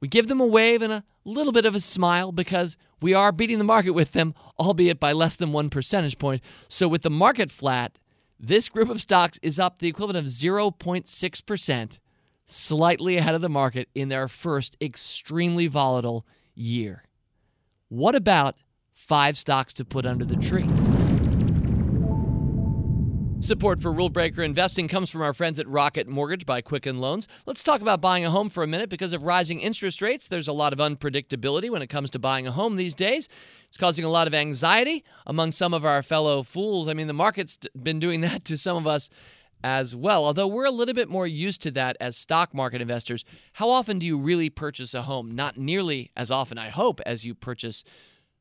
We 0.01 0.09
give 0.09 0.29
them 0.29 0.41
a 0.41 0.47
wave 0.47 0.83
and 0.83 0.93
a 0.93 1.05
little 1.25 1.53
bit 1.53 1.67
of 1.67 1.75
a 1.75 1.81
smile 1.81 2.33
because 2.33 2.77
we 3.01 3.15
are 3.15 3.33
beating 3.33 3.59
the 3.59 3.65
market 3.65 3.91
with 3.91 4.13
them, 4.13 4.35
albeit 4.59 5.01
by 5.01 5.13
less 5.13 5.37
than 5.37 5.53
one 5.53 5.71
percentage 5.71 6.19
point. 6.19 6.43
So, 6.69 6.89
with 6.89 7.03
the 7.03 7.11
market 7.11 7.51
flat, 7.51 7.99
this 8.39 8.69
group 8.69 8.89
of 8.89 9.01
stocks 9.01 9.39
is 9.43 9.59
up 9.59 9.79
the 9.79 9.89
equivalent 9.89 10.19
of 10.19 10.31
0.6%, 10.31 11.99
slightly 12.47 13.17
ahead 13.17 13.35
of 13.35 13.43
the 13.43 13.49
market 13.49 13.89
in 13.95 14.09
their 14.09 14.29
first 14.29 14.77
extremely 14.81 15.67
volatile 15.67 16.27
year. 16.55 17.03
What 17.89 18.15
about 18.15 18.57
five 18.95 19.37
stocks 19.37 19.75
to 19.75 19.85
put 19.85 20.07
under 20.07 20.25
the 20.25 20.37
tree? 20.37 20.69
Support 23.43 23.81
for 23.81 23.91
Rule 23.91 24.11
Breaker 24.11 24.43
Investing 24.43 24.87
comes 24.87 25.09
from 25.09 25.23
our 25.23 25.33
friends 25.33 25.59
at 25.59 25.67
Rocket 25.67 26.07
Mortgage 26.07 26.45
by 26.45 26.61
Quicken 26.61 27.01
Loans. 27.01 27.27
Let's 27.47 27.63
talk 27.63 27.81
about 27.81 28.03
buying 28.03 28.27
a 28.27 28.31
home 28.31 28.51
for 28.51 28.63
a 28.63 28.67
minute 28.67 28.91
because 28.91 29.15
of 29.15 29.23
rising 29.23 29.61
interest 29.61 30.03
rates. 30.03 30.29
There's 30.29 30.47
a 30.47 30.53
lot 30.53 30.75
of 30.75 30.79
unpredictability 30.79 31.71
when 31.71 31.81
it 31.81 31.87
comes 31.87 32.11
to 32.11 32.19
buying 32.19 32.47
a 32.47 32.53
home 32.53 32.77
these 32.77 32.95
days. 32.95 33.31
It's 33.67 33.79
causing 33.79 34.05
a 34.05 34.11
lot 34.11 34.27
of 34.27 34.35
anxiety 34.35 35.05
among 35.27 35.53
some 35.53 35.73
of 35.73 35.87
our 35.87 36.03
fellow 36.03 36.43
fools. 36.43 36.87
I 36.87 36.93
mean, 36.93 37.07
the 37.07 37.15
market's 37.15 37.59
been 37.83 37.99
doing 37.99 38.21
that 38.21 38.45
to 38.45 38.59
some 38.59 38.77
of 38.77 38.87
us 38.87 39.09
as 39.65 39.97
well. 39.97 40.27
Although 40.27 40.49
we're 40.49 40.67
a 40.67 40.71
little 40.71 40.95
bit 40.95 41.09
more 41.09 41.27
used 41.27 41.63
to 41.63 41.71
that 41.71 41.97
as 41.99 42.19
stock 42.19 42.53
market 42.53 42.83
investors, 42.83 43.25
how 43.55 43.71
often 43.71 43.99
do 43.99 44.07
you 44.07 44.19
really 44.19 44.51
purchase 44.51 44.93
a 44.93 45.03
home? 45.03 45.35
Not 45.35 45.57
nearly 45.57 46.11
as 46.15 46.31
often, 46.31 46.59
I 46.59 46.69
hope, 46.69 47.01
as 47.07 47.25
you 47.25 47.35
purchase 47.35 47.85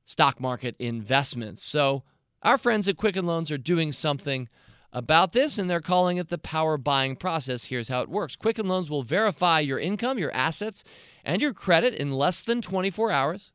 stock 0.03 0.41
market 0.41 0.75
investments. 0.77 1.63
So, 1.63 2.03
our 2.41 2.57
friends 2.57 2.87
at 2.89 2.97
Quicken 2.97 3.25
Loans 3.25 3.49
are 3.49 3.57
doing 3.57 3.91
something 3.91 4.49
about 4.91 5.33
this, 5.33 5.57
and 5.57 5.69
they're 5.69 5.81
calling 5.81 6.17
it 6.17 6.29
the 6.29 6.37
power 6.37 6.77
buying 6.77 7.15
process. 7.15 7.65
Here's 7.65 7.89
how 7.89 8.01
it 8.01 8.09
works 8.09 8.35
Quicken 8.35 8.67
Loans 8.67 8.89
will 8.89 9.03
verify 9.03 9.59
your 9.59 9.79
income, 9.79 10.17
your 10.17 10.31
assets, 10.33 10.83
and 11.23 11.41
your 11.41 11.53
credit 11.53 11.93
in 11.93 12.11
less 12.11 12.41
than 12.41 12.61
24 12.61 13.11
hours. 13.11 13.51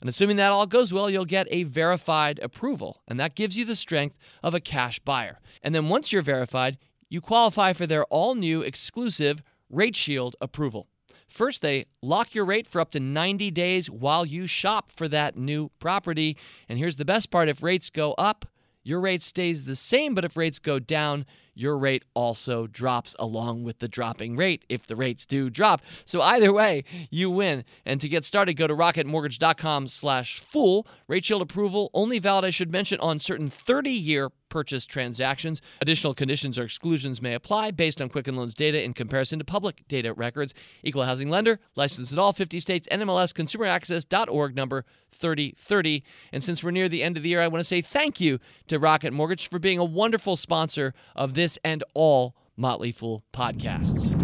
And 0.00 0.08
assuming 0.08 0.36
that 0.36 0.52
all 0.52 0.66
goes 0.66 0.92
well, 0.92 1.10
you'll 1.10 1.26
get 1.26 1.46
a 1.50 1.64
verified 1.64 2.38
approval, 2.42 3.02
and 3.06 3.20
that 3.20 3.34
gives 3.34 3.56
you 3.56 3.64
the 3.66 3.76
strength 3.76 4.16
of 4.42 4.54
a 4.54 4.60
cash 4.60 4.98
buyer. 4.98 5.40
And 5.62 5.74
then 5.74 5.90
once 5.90 6.12
you're 6.12 6.22
verified, 6.22 6.78
you 7.10 7.20
qualify 7.20 7.74
for 7.74 7.86
their 7.86 8.04
all 8.04 8.34
new 8.34 8.62
exclusive 8.62 9.42
Rate 9.68 9.96
Shield 9.96 10.36
approval. 10.40 10.88
First, 11.28 11.62
they 11.62 11.86
lock 12.02 12.34
your 12.34 12.44
rate 12.44 12.66
for 12.66 12.80
up 12.80 12.90
to 12.90 13.00
90 13.00 13.50
days 13.52 13.88
while 13.88 14.26
you 14.26 14.46
shop 14.46 14.90
for 14.90 15.06
that 15.08 15.36
new 15.36 15.70
property. 15.78 16.36
And 16.68 16.78
here's 16.78 16.96
the 16.96 17.04
best 17.04 17.30
part 17.30 17.48
if 17.48 17.62
rates 17.62 17.88
go 17.88 18.14
up, 18.14 18.46
your 18.82 19.00
rate 19.00 19.22
stays 19.22 19.64
the 19.64 19.76
same, 19.76 20.14
but 20.14 20.24
if 20.24 20.36
rates 20.36 20.58
go 20.58 20.78
down, 20.78 21.26
your 21.54 21.76
rate 21.76 22.04
also 22.14 22.66
drops 22.66 23.14
along 23.18 23.64
with 23.64 23.80
the 23.80 23.88
dropping 23.88 24.36
rate 24.36 24.64
if 24.68 24.86
the 24.86 24.96
rates 24.96 25.26
do 25.26 25.50
drop. 25.50 25.82
So 26.04 26.22
either 26.22 26.52
way, 26.52 26.84
you 27.10 27.30
win. 27.30 27.64
And 27.84 28.00
to 28.00 28.08
get 28.08 28.24
started, 28.24 28.54
go 28.54 28.66
to 28.66 28.74
rocketmortgage.com 28.74 29.88
slash 29.88 30.38
fool. 30.38 30.86
Rate 31.06 31.24
shield 31.24 31.42
approval 31.42 31.90
only 31.92 32.18
valid, 32.18 32.44
I 32.44 32.50
should 32.50 32.72
mention, 32.72 32.98
on 33.00 33.20
certain 33.20 33.48
30-year 33.48 34.30
purchase 34.50 34.84
transactions. 34.84 35.62
Additional 35.80 36.12
conditions 36.12 36.58
or 36.58 36.64
exclusions 36.64 37.22
may 37.22 37.32
apply 37.34 37.70
based 37.70 38.02
on 38.02 38.10
Quicken 38.10 38.36
Loans 38.36 38.52
data 38.52 38.82
in 38.82 38.92
comparison 38.92 39.38
to 39.38 39.44
public 39.44 39.88
data 39.88 40.12
records. 40.12 40.52
Equal 40.82 41.04
housing 41.04 41.30
lender, 41.30 41.58
licensed 41.76 42.12
in 42.12 42.18
all 42.18 42.32
50 42.32 42.60
states, 42.60 42.86
NMLS 42.92 43.32
consumeraccess.org 43.32 44.54
number 44.54 44.84
3030. 45.10 46.04
And 46.32 46.44
since 46.44 46.62
we're 46.62 46.70
near 46.70 46.88
the 46.88 47.02
end 47.02 47.16
of 47.16 47.22
the 47.22 47.30
year, 47.30 47.40
I 47.40 47.48
want 47.48 47.60
to 47.60 47.64
say 47.64 47.80
thank 47.80 48.20
you 48.20 48.38
to 48.68 48.78
Rocket 48.78 49.12
Mortgage 49.12 49.48
for 49.48 49.58
being 49.58 49.78
a 49.78 49.84
wonderful 49.84 50.36
sponsor 50.36 50.92
of 51.16 51.34
this 51.34 51.58
and 51.64 51.82
all 51.94 52.34
Motley 52.56 52.92
Fool 52.92 53.24
podcasts. 53.32 54.14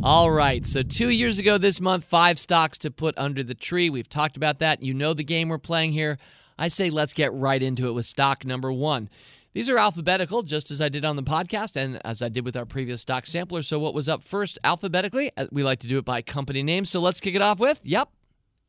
All 0.00 0.30
right, 0.30 0.64
so 0.64 0.82
two 0.82 1.08
years 1.08 1.40
ago 1.40 1.58
this 1.58 1.80
month, 1.80 2.04
five 2.04 2.38
stocks 2.38 2.78
to 2.78 2.90
put 2.90 3.18
under 3.18 3.42
the 3.42 3.54
tree. 3.54 3.90
We've 3.90 4.08
talked 4.08 4.36
about 4.36 4.60
that. 4.60 4.80
You 4.80 4.94
know 4.94 5.12
the 5.12 5.24
game 5.24 5.48
we're 5.48 5.58
playing 5.58 5.90
here. 5.92 6.18
I 6.58 6.68
say 6.68 6.90
let's 6.90 7.12
get 7.12 7.32
right 7.32 7.62
into 7.62 7.86
it 7.86 7.92
with 7.92 8.06
stock 8.06 8.44
number 8.44 8.72
one. 8.72 9.08
These 9.54 9.70
are 9.70 9.78
alphabetical, 9.78 10.42
just 10.42 10.70
as 10.70 10.80
I 10.80 10.88
did 10.88 11.04
on 11.04 11.16
the 11.16 11.22
podcast 11.22 11.76
and 11.76 12.00
as 12.04 12.22
I 12.22 12.28
did 12.28 12.44
with 12.44 12.56
our 12.56 12.66
previous 12.66 13.00
stock 13.00 13.26
sampler. 13.26 13.62
So, 13.62 13.78
what 13.78 13.94
was 13.94 14.08
up 14.08 14.22
first 14.22 14.58
alphabetically? 14.62 15.32
Uh, 15.36 15.46
we 15.50 15.62
like 15.62 15.80
to 15.80 15.88
do 15.88 15.98
it 15.98 16.04
by 16.04 16.20
company 16.20 16.62
name. 16.62 16.84
So, 16.84 17.00
let's 17.00 17.20
kick 17.20 17.34
it 17.34 17.42
off 17.42 17.58
with, 17.58 17.80
yep, 17.82 18.10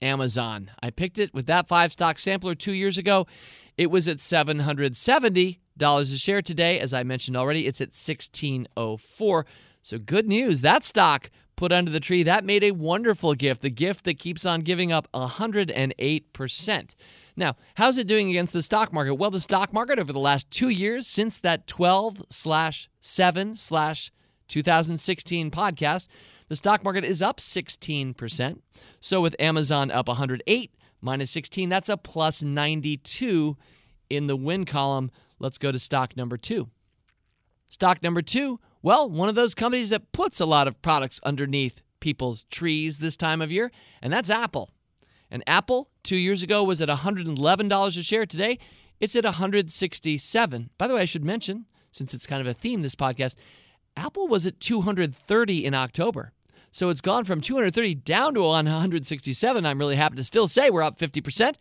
Amazon. 0.02 0.71
I 0.82 0.89
picked 0.89 1.19
it 1.19 1.34
with 1.34 1.47
that 1.47 1.67
five 1.67 1.91
stock 1.91 2.17
sampler 2.17 2.56
two 2.56 2.73
years 2.73 2.97
ago. 2.97 3.28
It 3.78 3.91
was 3.91 4.08
at 4.08 4.17
$770 4.17 5.58
a 5.80 6.06
share 6.17 6.41
today. 6.41 6.80
As 6.80 6.93
I 6.93 7.04
mentioned 7.04 7.38
already, 7.38 7.67
it's 7.67 7.82
at 7.82 7.89
1604. 7.89 9.45
So, 9.82 9.97
good 9.97 10.28
news. 10.28 10.62
That 10.62 10.84
stock 10.84 11.30
put 11.60 11.74
under 11.74 11.91
the 11.91 12.00
tree, 12.00 12.24
that 12.24 12.45
made 12.45 12.63
a 12.63 12.72
wonderful 12.72 13.36
gift, 13.36 13.62
the 13.62 13.69
gift 13.69 14.06
that 14.06 14.17
keeps 14.17 14.45
on 14.45 14.62
giving 14.62 14.93
up 14.93 15.12
108%. 15.13 16.95
Now, 17.36 17.58
how's 17.76 17.98
it 17.98 18.08
doing 18.08 18.30
against 18.30 18.54
the 18.54 18.63
stock 18.63 18.93
market? 18.93 19.15
Well, 19.15 19.30
the 19.30 19.41
stock 19.41 19.74
market 19.74 20.00
over 20.00 20.13
the 20.13 20.22
last 20.22 20.50
two 20.50 20.69
years, 20.69 21.06
since 21.06 21.38
that 21.39 21.67
12 21.67 22.24
slash 22.30 22.88
7 23.02 23.58
slash 23.58 24.10
2016 24.48 25.52
podcast, 25.52 26.08
the 26.48 26.56
stock 26.56 26.82
market 26.82 27.04
is 27.04 27.22
up 27.22 27.41
16%. 27.41 28.62
So 29.02 29.19
with 29.19 29.36
Amazon 29.38 29.91
up 29.91 30.08
108 30.08 30.74
minus 31.02 31.30
16, 31.32 31.67
that's 31.67 31.89
a 31.89 31.98
plus 31.98 32.41
92 32.41 33.58
in 34.10 34.28
the 34.28 34.38
win 34.38 34.63
column. 34.63 35.12
Let's 35.39 35.58
go 35.58 35.74
to 35.74 35.80
stock 35.80 36.15
number 36.15 36.38
two. 36.38 36.69
Stock 37.69 38.02
number 38.02 38.22
two, 38.22 38.62
well, 38.82 39.10
one 39.10 39.30
of 39.30 39.36
those 39.36 39.56
companies 39.56 39.89
that 39.89 40.12
puts 40.12 40.39
a 40.39 40.46
lot 40.46 40.68
of 40.68 40.82
products 40.82 41.20
underneath 41.24 41.82
people's 42.00 42.44
trees 42.46 42.98
this 42.98 43.18
time 43.18 43.42
of 43.42 43.52
year, 43.52 43.72
and 44.02 44.12
that's 44.12 44.30
Apple. 44.30 44.70
And 45.30 45.44
Apple 45.46 45.89
two 46.04 46.15
years 46.15 46.42
ago 46.42 46.63
was 46.63 46.82
at 46.82 46.89
$111 46.89 47.88
a 47.88 48.04
share. 48.04 48.26
Today, 48.26 48.58
it's 49.00 49.15
at 49.15 49.26
167. 49.26 50.70
By 50.78 50.88
the 50.88 50.96
way, 50.96 51.02
I 51.02 51.06
should 51.06 51.24
mention, 51.24 51.65
since 51.92 52.13
it's 52.13 52.26
kind 52.26 52.42
of 52.42 52.48
a 52.48 52.54
theme 52.54 52.82
this 52.82 52.96
podcast, 52.96 53.36
Apple 53.96 54.28
was 54.28 54.48
at 54.48 54.60
230 54.60 55.65
in 55.65 55.74
October. 55.74 56.32
So 56.72 56.89
it's 56.89 57.02
gone 57.02 57.26
from 57.26 57.42
230 57.42 57.96
down 57.96 58.36
to 58.36 58.42
167. 58.42 59.65
I'm 59.65 59.80
really 59.80 59.96
happy 59.96 60.15
to 60.15 60.24
still 60.24 60.48
say 60.48 60.70
we're 60.70 60.84
up 60.84 60.98
50%. 60.98 61.56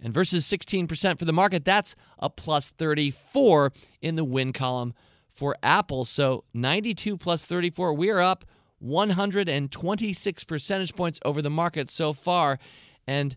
And 0.00 0.12
versus 0.12 0.44
16% 0.44 1.18
for 1.18 1.24
the 1.24 1.32
market, 1.32 1.64
that's 1.64 1.94
a 2.18 2.28
plus 2.28 2.70
34 2.70 3.72
in 4.02 4.16
the 4.16 4.24
win 4.24 4.52
column 4.52 4.94
for 5.34 5.56
Apple. 5.62 6.04
So 6.04 6.44
92 6.54 7.16
plus 7.18 7.46
34, 7.46 7.92
we 7.92 8.10
are 8.10 8.22
up 8.22 8.44
126 8.78 10.44
percentage 10.44 10.94
points 10.94 11.20
over 11.24 11.42
the 11.42 11.50
market 11.50 11.90
so 11.90 12.12
far. 12.12 12.58
And 13.06 13.36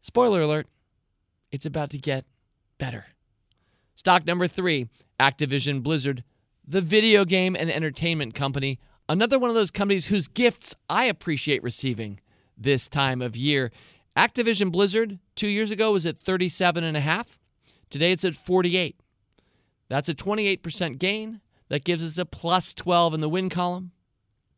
spoiler 0.00 0.40
alert, 0.40 0.66
it's 1.50 1.66
about 1.66 1.90
to 1.90 1.98
get 1.98 2.24
better. 2.78 3.06
Stock 3.94 4.26
number 4.26 4.46
three 4.46 4.88
Activision 5.18 5.82
Blizzard, 5.82 6.22
the 6.66 6.80
video 6.80 7.24
game 7.24 7.56
and 7.58 7.70
entertainment 7.70 8.34
company. 8.34 8.78
Another 9.08 9.38
one 9.38 9.50
of 9.50 9.56
those 9.56 9.70
companies 9.70 10.06
whose 10.06 10.28
gifts 10.28 10.74
I 10.90 11.04
appreciate 11.04 11.62
receiving 11.62 12.20
this 12.56 12.88
time 12.88 13.22
of 13.22 13.36
year. 13.36 13.70
Activision 14.16 14.72
Blizzard 14.72 15.18
two 15.34 15.48
years 15.48 15.70
ago 15.70 15.92
was 15.92 16.06
at 16.06 16.18
37 16.18 16.82
and 16.84 16.96
a 16.96 17.00
half. 17.00 17.40
Today 17.88 18.12
it's 18.12 18.24
at 18.24 18.34
48. 18.34 18.96
That's 19.88 20.08
a 20.08 20.14
28% 20.14 20.98
gain. 20.98 21.40
That 21.68 21.84
gives 21.84 22.04
us 22.04 22.18
a 22.18 22.24
plus 22.24 22.74
12 22.74 23.14
in 23.14 23.20
the 23.20 23.28
win 23.28 23.48
column. 23.48 23.92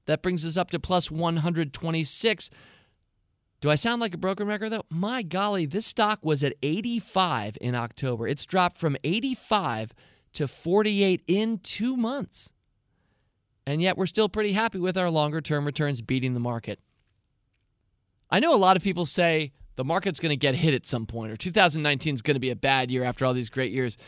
That 0.06 0.22
brings 0.22 0.44
us 0.44 0.56
up 0.56 0.70
to 0.70 0.78
plus 0.78 1.10
126. 1.10 2.50
Do 3.60 3.70
I 3.70 3.74
sound 3.74 4.00
like 4.00 4.14
a 4.14 4.18
broken 4.18 4.46
record 4.46 4.70
though? 4.70 4.84
My 4.90 5.22
golly, 5.22 5.66
this 5.66 5.86
stock 5.86 6.20
was 6.22 6.44
at 6.44 6.54
85 6.62 7.58
in 7.60 7.74
October. 7.74 8.28
It's 8.28 8.46
dropped 8.46 8.76
from 8.76 8.96
85 9.02 9.92
to 10.34 10.46
48 10.46 11.22
in 11.26 11.58
two 11.58 11.96
months. 11.96 12.54
And 13.66 13.82
yet 13.82 13.98
we're 13.98 14.06
still 14.06 14.28
pretty 14.28 14.52
happy 14.52 14.78
with 14.78 14.96
our 14.96 15.10
longer 15.10 15.40
term 15.40 15.66
returns 15.66 16.00
beating 16.00 16.34
the 16.34 16.40
market. 16.40 16.78
I 18.30 18.40
know 18.40 18.54
a 18.54 18.56
lot 18.56 18.76
of 18.76 18.82
people 18.82 19.06
say 19.06 19.52
the 19.76 19.84
market's 19.84 20.20
going 20.20 20.30
to 20.30 20.36
get 20.36 20.54
hit 20.54 20.74
at 20.74 20.86
some 20.86 21.06
point, 21.06 21.32
or 21.32 21.36
2019 21.36 22.14
is 22.14 22.22
going 22.22 22.34
to 22.34 22.40
be 22.40 22.50
a 22.50 22.56
bad 22.56 22.90
year 22.90 23.04
after 23.04 23.24
all 23.24 23.34
these 23.34 23.50
great 23.50 23.72
years. 23.72 23.98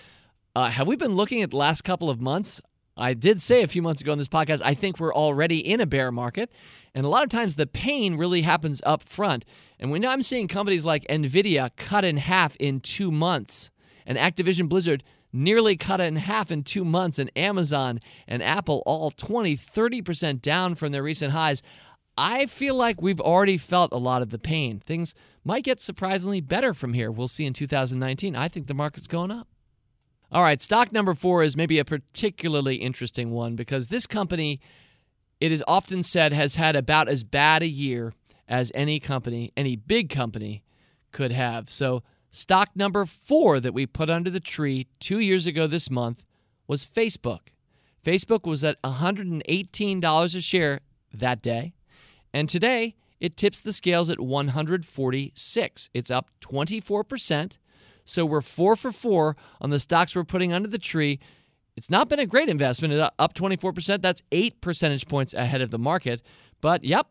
Uh, 0.54 0.66
have 0.68 0.88
we 0.88 0.96
been 0.96 1.14
looking 1.14 1.42
at 1.42 1.50
the 1.50 1.56
last 1.56 1.82
couple 1.82 2.10
of 2.10 2.20
months? 2.20 2.60
I 2.96 3.14
did 3.14 3.40
say 3.40 3.62
a 3.62 3.68
few 3.68 3.82
months 3.82 4.00
ago 4.00 4.12
in 4.12 4.18
this 4.18 4.28
podcast, 4.28 4.60
I 4.64 4.74
think 4.74 4.98
we're 4.98 5.14
already 5.14 5.58
in 5.58 5.80
a 5.80 5.86
bear 5.86 6.10
market. 6.10 6.50
And 6.94 7.06
a 7.06 7.08
lot 7.08 7.22
of 7.22 7.28
times 7.28 7.54
the 7.54 7.66
pain 7.66 8.16
really 8.16 8.42
happens 8.42 8.82
up 8.84 9.02
front. 9.02 9.44
And 9.78 9.90
when 9.90 10.04
I'm 10.04 10.22
seeing 10.22 10.48
companies 10.48 10.84
like 10.84 11.06
Nvidia 11.08 11.70
cut 11.76 12.04
in 12.04 12.16
half 12.16 12.56
in 12.56 12.80
two 12.80 13.12
months, 13.12 13.70
and 14.04 14.18
Activision 14.18 14.68
Blizzard 14.68 15.04
nearly 15.32 15.76
cut 15.76 16.00
in 16.00 16.16
half 16.16 16.50
in 16.50 16.64
two 16.64 16.84
months, 16.84 17.20
and 17.20 17.30
Amazon 17.36 18.00
and 18.26 18.42
Apple 18.42 18.82
all 18.84 19.10
20, 19.12 19.56
30% 19.56 20.42
down 20.42 20.74
from 20.74 20.90
their 20.90 21.02
recent 21.02 21.32
highs, 21.32 21.62
I 22.18 22.46
feel 22.46 22.74
like 22.74 23.00
we've 23.00 23.20
already 23.20 23.56
felt 23.56 23.92
a 23.92 23.98
lot 23.98 24.20
of 24.20 24.30
the 24.30 24.38
pain. 24.38 24.80
Things 24.80 25.14
might 25.44 25.62
get 25.62 25.78
surprisingly 25.78 26.40
better 26.40 26.74
from 26.74 26.92
here. 26.92 27.10
We'll 27.12 27.28
see 27.28 27.46
in 27.46 27.52
2019. 27.52 28.34
I 28.34 28.48
think 28.48 28.66
the 28.66 28.74
market's 28.74 29.06
going 29.06 29.30
up. 29.30 29.46
All 30.32 30.44
right, 30.44 30.60
stock 30.60 30.92
number 30.92 31.14
four 31.14 31.42
is 31.42 31.56
maybe 31.56 31.80
a 31.80 31.84
particularly 31.84 32.76
interesting 32.76 33.32
one 33.32 33.56
because 33.56 33.88
this 33.88 34.06
company, 34.06 34.60
it 35.40 35.50
is 35.50 35.64
often 35.66 36.04
said, 36.04 36.32
has 36.32 36.54
had 36.54 36.76
about 36.76 37.08
as 37.08 37.24
bad 37.24 37.64
a 37.64 37.68
year 37.68 38.12
as 38.48 38.70
any 38.72 39.00
company, 39.00 39.52
any 39.56 39.74
big 39.74 40.08
company, 40.08 40.62
could 41.10 41.32
have. 41.32 41.68
So, 41.68 42.04
stock 42.30 42.70
number 42.76 43.06
four 43.06 43.58
that 43.58 43.74
we 43.74 43.86
put 43.86 44.08
under 44.08 44.30
the 44.30 44.38
tree 44.38 44.86
two 45.00 45.18
years 45.18 45.46
ago 45.46 45.66
this 45.66 45.90
month 45.90 46.24
was 46.68 46.86
Facebook. 46.86 47.48
Facebook 48.04 48.46
was 48.46 48.62
at 48.62 48.80
$118 48.82 50.34
a 50.36 50.40
share 50.40 50.80
that 51.12 51.42
day. 51.42 51.74
And 52.32 52.48
today, 52.48 52.94
it 53.18 53.36
tips 53.36 53.60
the 53.60 53.72
scales 53.72 54.08
at 54.08 54.20
146. 54.20 55.90
It's 55.92 56.10
up 56.12 56.30
24%. 56.40 57.56
So 58.04 58.24
we're 58.26 58.40
four 58.40 58.76
for 58.76 58.92
four 58.92 59.36
on 59.60 59.70
the 59.70 59.80
stocks 59.80 60.14
we're 60.14 60.24
putting 60.24 60.52
under 60.52 60.68
the 60.68 60.78
tree. 60.78 61.18
It's 61.76 61.90
not 61.90 62.08
been 62.08 62.18
a 62.18 62.26
great 62.26 62.48
investment, 62.48 62.92
it's 62.92 63.10
up 63.18 63.34
24%. 63.34 64.02
That's 64.02 64.22
eight 64.32 64.60
percentage 64.60 65.06
points 65.06 65.34
ahead 65.34 65.62
of 65.62 65.70
the 65.70 65.78
market. 65.78 66.20
But 66.60 66.84
yep, 66.84 67.06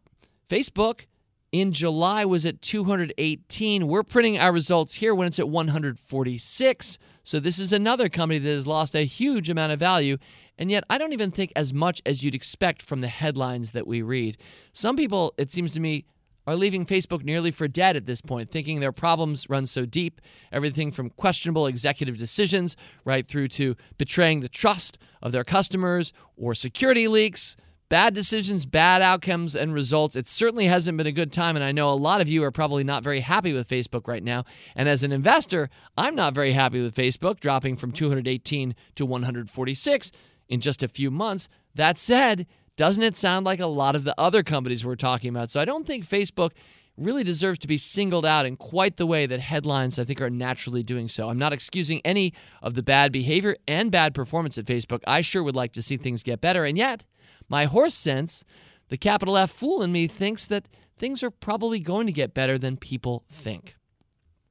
Facebook 0.49 1.05
in 1.51 1.71
July 1.71 2.25
was 2.25 2.45
at 2.45 2.61
218. 2.61 3.87
We're 3.87 4.03
printing 4.03 4.37
our 4.37 4.51
results 4.51 4.95
here 4.95 5.15
when 5.15 5.27
it's 5.27 5.39
at 5.39 5.49
146. 5.49 6.97
So 7.23 7.39
this 7.39 7.59
is 7.59 7.73
another 7.73 8.09
company 8.09 8.39
that 8.39 8.49
has 8.49 8.67
lost 8.67 8.95
a 8.95 9.01
huge 9.01 9.49
amount 9.49 9.71
of 9.71 9.79
value. 9.79 10.17
And 10.57 10.69
yet, 10.69 10.83
I 10.89 10.97
don't 10.97 11.13
even 11.13 11.31
think 11.31 11.53
as 11.55 11.73
much 11.73 12.01
as 12.05 12.23
you'd 12.23 12.35
expect 12.35 12.81
from 12.81 12.99
the 12.99 13.07
headlines 13.07 13.71
that 13.71 13.87
we 13.87 14.01
read. 14.01 14.37
Some 14.73 14.97
people, 14.97 15.33
it 15.37 15.49
seems 15.49 15.71
to 15.71 15.79
me, 15.79 16.05
are 16.49 16.55
leaving 16.55 16.85
Facebook 16.85 17.23
nearly 17.23 17.51
for 17.51 17.67
dead 17.67 17.95
at 17.95 18.07
this 18.07 18.21
point, 18.21 18.49
thinking 18.49 18.79
their 18.79 18.91
problems 18.91 19.47
run 19.49 19.67
so 19.67 19.85
deep. 19.85 20.19
Everything 20.51 20.91
from 20.91 21.11
questionable 21.11 21.67
executive 21.67 22.17
decisions 22.17 22.75
right 23.05 23.25
through 23.25 23.49
to 23.49 23.75
betraying 23.97 24.39
the 24.39 24.49
trust 24.49 24.97
of 25.21 25.31
their 25.31 25.43
customers 25.43 26.11
or 26.35 26.55
security 26.55 27.07
leaks. 27.07 27.55
Bad 27.87 28.13
decisions, 28.13 28.65
bad 28.65 29.01
outcomes, 29.01 29.55
and 29.55 29.73
results. 29.73 30.15
It 30.15 30.27
certainly 30.27 30.65
hasn't 30.65 30.97
been 30.97 31.07
a 31.07 31.11
good 31.11 31.31
time, 31.31 31.55
and 31.55 31.65
I 31.65 31.71
know 31.71 31.89
a 31.89 31.91
lot 31.91 32.21
of 32.21 32.27
you 32.27 32.43
are 32.43 32.51
probably 32.51 32.83
not 32.83 33.03
very 33.03 33.19
happy 33.19 33.53
with 33.53 33.67
Facebook 33.67 34.07
right 34.07 34.23
now. 34.23 34.43
And 34.75 34.87
as 34.87 35.03
an 35.03 35.11
investor, 35.11 35.69
I'm 35.97 36.15
not 36.15 36.35
very 36.35 36.51
happy 36.51 36.81
with 36.81 36.95
Facebook 36.95 37.39
dropping 37.39 37.75
from 37.75 37.91
218 37.91 38.75
to 38.95 39.05
146 39.05 40.11
in 40.47 40.61
just 40.61 40.83
a 40.83 40.87
few 40.87 41.09
months. 41.09 41.49
That 41.73 41.97
said, 41.97 42.45
doesn't 42.79 43.03
it 43.03 43.13
sound 43.17 43.45
like 43.45 43.59
a 43.59 43.65
lot 43.65 43.93
of 43.93 44.05
the 44.05 44.15
other 44.17 44.41
companies 44.41 44.85
we're 44.85 44.95
talking 44.95 45.29
about? 45.29 45.51
So 45.51 45.59
I 45.59 45.65
don't 45.65 45.85
think 45.85 46.05
Facebook 46.05 46.51
really 46.95 47.25
deserves 47.25 47.59
to 47.59 47.67
be 47.67 47.77
singled 47.77 48.25
out 48.25 48.45
in 48.45 48.55
quite 48.55 48.95
the 48.95 49.05
way 49.05 49.25
that 49.25 49.41
headlines, 49.41 49.99
I 49.99 50.05
think, 50.05 50.21
are 50.21 50.29
naturally 50.29 50.81
doing 50.81 51.09
so. 51.09 51.27
I'm 51.27 51.37
not 51.37 51.51
excusing 51.51 51.99
any 52.05 52.33
of 52.61 52.75
the 52.75 52.81
bad 52.81 53.11
behavior 53.11 53.57
and 53.67 53.91
bad 53.91 54.13
performance 54.15 54.57
at 54.57 54.63
Facebook. 54.63 55.01
I 55.05 55.19
sure 55.19 55.43
would 55.43 55.57
like 55.57 55.73
to 55.73 55.81
see 55.81 55.97
things 55.97 56.23
get 56.23 56.39
better. 56.39 56.63
And 56.63 56.77
yet, 56.77 57.03
my 57.49 57.65
horse 57.65 57.95
sense, 57.95 58.45
the 58.87 58.97
capital 58.97 59.35
F 59.35 59.51
fool 59.51 59.83
in 59.83 59.91
me, 59.91 60.07
thinks 60.07 60.47
that 60.47 60.69
things 60.95 61.21
are 61.21 61.31
probably 61.31 61.81
going 61.81 62.07
to 62.07 62.13
get 62.13 62.33
better 62.33 62.57
than 62.57 62.77
people 62.77 63.25
think. 63.29 63.75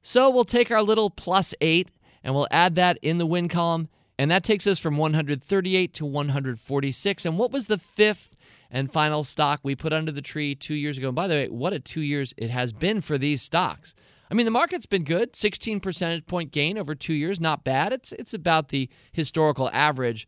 So 0.03 0.29
we'll 0.29 0.43
take 0.43 0.69
our 0.69 0.83
little 0.83 1.09
plus 1.09 1.55
eight 1.61 1.89
and 2.23 2.35
we'll 2.35 2.47
add 2.51 2.75
that 2.75 2.99
in 3.01 3.17
the 3.17 3.25
win 3.25 3.47
column 3.47 3.89
and 4.19 4.29
that 4.29 4.43
takes 4.43 4.67
us 4.67 4.79
from 4.79 4.97
138 4.97 5.93
to 5.93 6.05
146. 6.05 7.25
And 7.25 7.37
what 7.37 7.51
was 7.53 7.67
the 7.67 7.77
fifth 7.77 8.35
and 8.69 8.91
final 8.91 9.23
stock 9.23 9.61
we 9.63 9.77
put 9.77 9.93
under 9.93 10.11
the 10.11 10.21
tree 10.21 10.55
two 10.55 10.73
years 10.73 10.97
ago? 10.97 11.07
And 11.07 11.15
by 11.15 11.29
the 11.29 11.35
way, 11.35 11.47
what 11.47 11.71
a 11.71 11.79
two 11.79 12.01
years 12.01 12.33
it 12.35 12.49
has 12.49 12.73
been 12.73 12.99
for 12.99 13.17
these 13.17 13.41
stocks. 13.41 13.95
I 14.29 14.33
mean, 14.33 14.43
the 14.45 14.51
market's 14.51 14.85
been 14.85 15.05
good, 15.05 15.37
16 15.37 15.79
percentage 15.79 16.25
point 16.25 16.51
gain 16.51 16.77
over 16.77 16.95
two 16.95 17.13
years, 17.13 17.39
not 17.39 17.63
bad. 17.63 17.93
It's 17.93 18.11
it's 18.11 18.33
about 18.33 18.67
the 18.67 18.89
historical 19.13 19.69
average. 19.71 20.27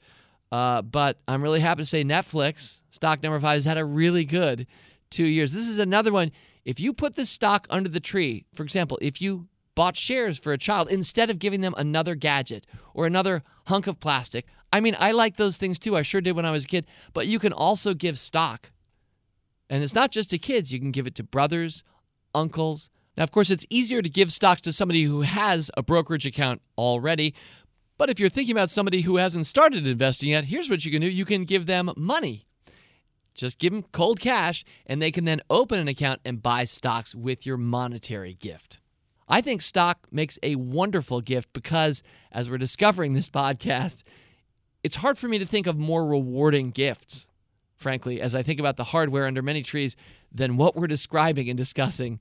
Uh, 0.53 0.81
but 0.81 1.19
I'm 1.27 1.41
really 1.41 1.59
happy 1.59 1.81
to 1.81 1.85
say 1.85 2.05
Netflix, 2.05 2.83
stock 2.91 3.21
number 3.21 3.41
five, 3.41 3.55
has 3.55 3.65
had 3.65 3.77
a 3.77 3.85
really 3.85 4.23
good 4.23 4.67
two 5.09 5.25
years. 5.25 5.51
This 5.51 5.67
is 5.67 5.79
another 5.79 6.13
one. 6.13 6.31
If 6.63 6.79
you 6.79 6.93
put 6.93 7.15
this 7.15 7.29
stock 7.29 7.67
under 7.69 7.89
the 7.89 7.99
tree, 7.99 8.45
for 8.53 8.63
example, 8.63 8.97
if 9.01 9.21
you 9.21 9.49
bought 9.75 9.95
shares 9.95 10.37
for 10.37 10.53
a 10.53 10.57
child 10.57 10.89
instead 10.89 11.29
of 11.29 11.39
giving 11.39 11.61
them 11.61 11.73
another 11.77 12.15
gadget 12.15 12.65
or 12.93 13.05
another 13.05 13.43
hunk 13.67 13.87
of 13.87 13.99
plastic. 13.99 14.45
I 14.73 14.79
mean, 14.79 14.95
I 14.99 15.11
like 15.11 15.35
those 15.35 15.57
things 15.57 15.79
too. 15.79 15.95
I 15.95 16.01
sure 16.01 16.21
did 16.21 16.35
when 16.35 16.45
I 16.45 16.51
was 16.51 16.65
a 16.65 16.67
kid. 16.67 16.85
But 17.13 17.27
you 17.27 17.39
can 17.39 17.53
also 17.53 17.93
give 17.93 18.17
stock. 18.17 18.71
And 19.69 19.83
it's 19.83 19.95
not 19.95 20.11
just 20.11 20.29
to 20.31 20.37
kids, 20.37 20.73
you 20.73 20.79
can 20.79 20.91
give 20.91 21.07
it 21.07 21.15
to 21.15 21.23
brothers, 21.23 21.83
uncles. 22.35 22.89
Now, 23.17 23.23
of 23.23 23.31
course, 23.31 23.49
it's 23.49 23.65
easier 23.69 24.01
to 24.01 24.09
give 24.09 24.31
stocks 24.31 24.61
to 24.61 24.73
somebody 24.73 25.03
who 25.03 25.21
has 25.21 25.71
a 25.77 25.83
brokerage 25.83 26.25
account 26.25 26.61
already. 26.77 27.33
But 27.97 28.09
if 28.09 28.19
you're 28.19 28.29
thinking 28.29 28.53
about 28.53 28.69
somebody 28.69 29.01
who 29.01 29.17
hasn't 29.17 29.45
started 29.45 29.85
investing 29.87 30.29
yet, 30.29 30.45
here's 30.45 30.69
what 30.69 30.83
you 30.85 30.91
can 30.91 31.01
do 31.01 31.09
you 31.09 31.25
can 31.25 31.43
give 31.43 31.67
them 31.67 31.91
money. 31.95 32.43
Just 33.33 33.59
give 33.59 33.71
them 33.71 33.83
cold 33.93 34.19
cash, 34.19 34.65
and 34.85 35.01
they 35.01 35.11
can 35.11 35.23
then 35.23 35.39
open 35.49 35.79
an 35.79 35.87
account 35.87 36.19
and 36.25 36.43
buy 36.43 36.65
stocks 36.65 37.15
with 37.15 37.45
your 37.45 37.57
monetary 37.57 38.33
gift. 38.33 38.80
I 39.31 39.39
think 39.39 39.61
stock 39.61 40.07
makes 40.11 40.37
a 40.43 40.55
wonderful 40.55 41.21
gift 41.21 41.53
because, 41.53 42.03
as 42.33 42.49
we're 42.49 42.57
discovering 42.57 43.13
this 43.13 43.29
podcast, 43.29 44.03
it's 44.83 44.97
hard 44.97 45.17
for 45.17 45.29
me 45.29 45.39
to 45.39 45.45
think 45.45 45.67
of 45.67 45.77
more 45.77 46.05
rewarding 46.05 46.71
gifts, 46.71 47.29
frankly, 47.77 48.19
as 48.19 48.35
I 48.35 48.43
think 48.43 48.59
about 48.59 48.75
the 48.75 48.83
hardware 48.83 49.25
under 49.25 49.41
many 49.41 49.61
trees 49.61 49.95
than 50.33 50.57
what 50.57 50.75
we're 50.75 50.87
describing 50.87 51.47
and 51.47 51.57
discussing 51.57 52.19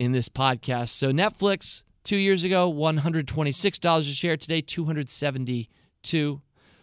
in 0.00 0.10
this 0.10 0.28
podcast. 0.28 0.88
So, 0.88 1.12
Netflix, 1.12 1.84
two 2.02 2.16
years 2.16 2.42
ago, 2.42 2.72
$126 2.72 4.00
a 4.00 4.02
share. 4.02 4.36
Today, 4.36 4.62
272 4.62 6.42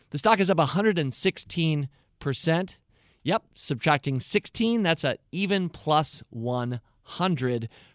The 0.10 0.18
stock 0.18 0.40
is 0.40 0.50
up 0.50 0.58
116%. 0.58 2.78
Yep, 3.24 3.44
subtracting 3.56 4.22
16, 4.22 4.84
that's 4.84 5.04
an 5.04 5.18
even 5.34 5.68
plus 5.68 6.24
100 6.30 6.80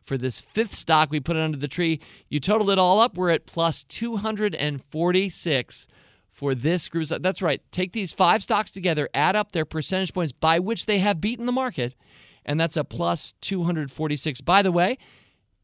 for 0.02 0.18
this 0.18 0.40
fifth 0.40 0.74
stock 0.74 1.10
we 1.10 1.20
put 1.20 1.36
it 1.36 1.42
under 1.42 1.58
the 1.58 1.68
tree. 1.68 2.00
You 2.28 2.40
total 2.40 2.70
it 2.70 2.78
all 2.78 3.00
up, 3.00 3.16
we're 3.16 3.30
at 3.30 3.46
plus 3.46 3.84
246 3.84 5.86
for 6.30 6.54
this 6.54 6.88
group. 6.88 7.08
That's 7.08 7.42
right. 7.42 7.60
Take 7.70 7.92
these 7.92 8.12
five 8.12 8.42
stocks 8.42 8.70
together, 8.70 9.08
add 9.14 9.36
up 9.36 9.52
their 9.52 9.64
percentage 9.64 10.12
points 10.12 10.32
by 10.32 10.58
which 10.58 10.86
they 10.86 10.98
have 10.98 11.20
beaten 11.20 11.46
the 11.46 11.52
market, 11.52 11.94
and 12.44 12.58
that's 12.58 12.76
a 12.76 12.84
plus 12.84 13.34
246. 13.40 14.40
By 14.40 14.62
the 14.62 14.72
way, 14.72 14.98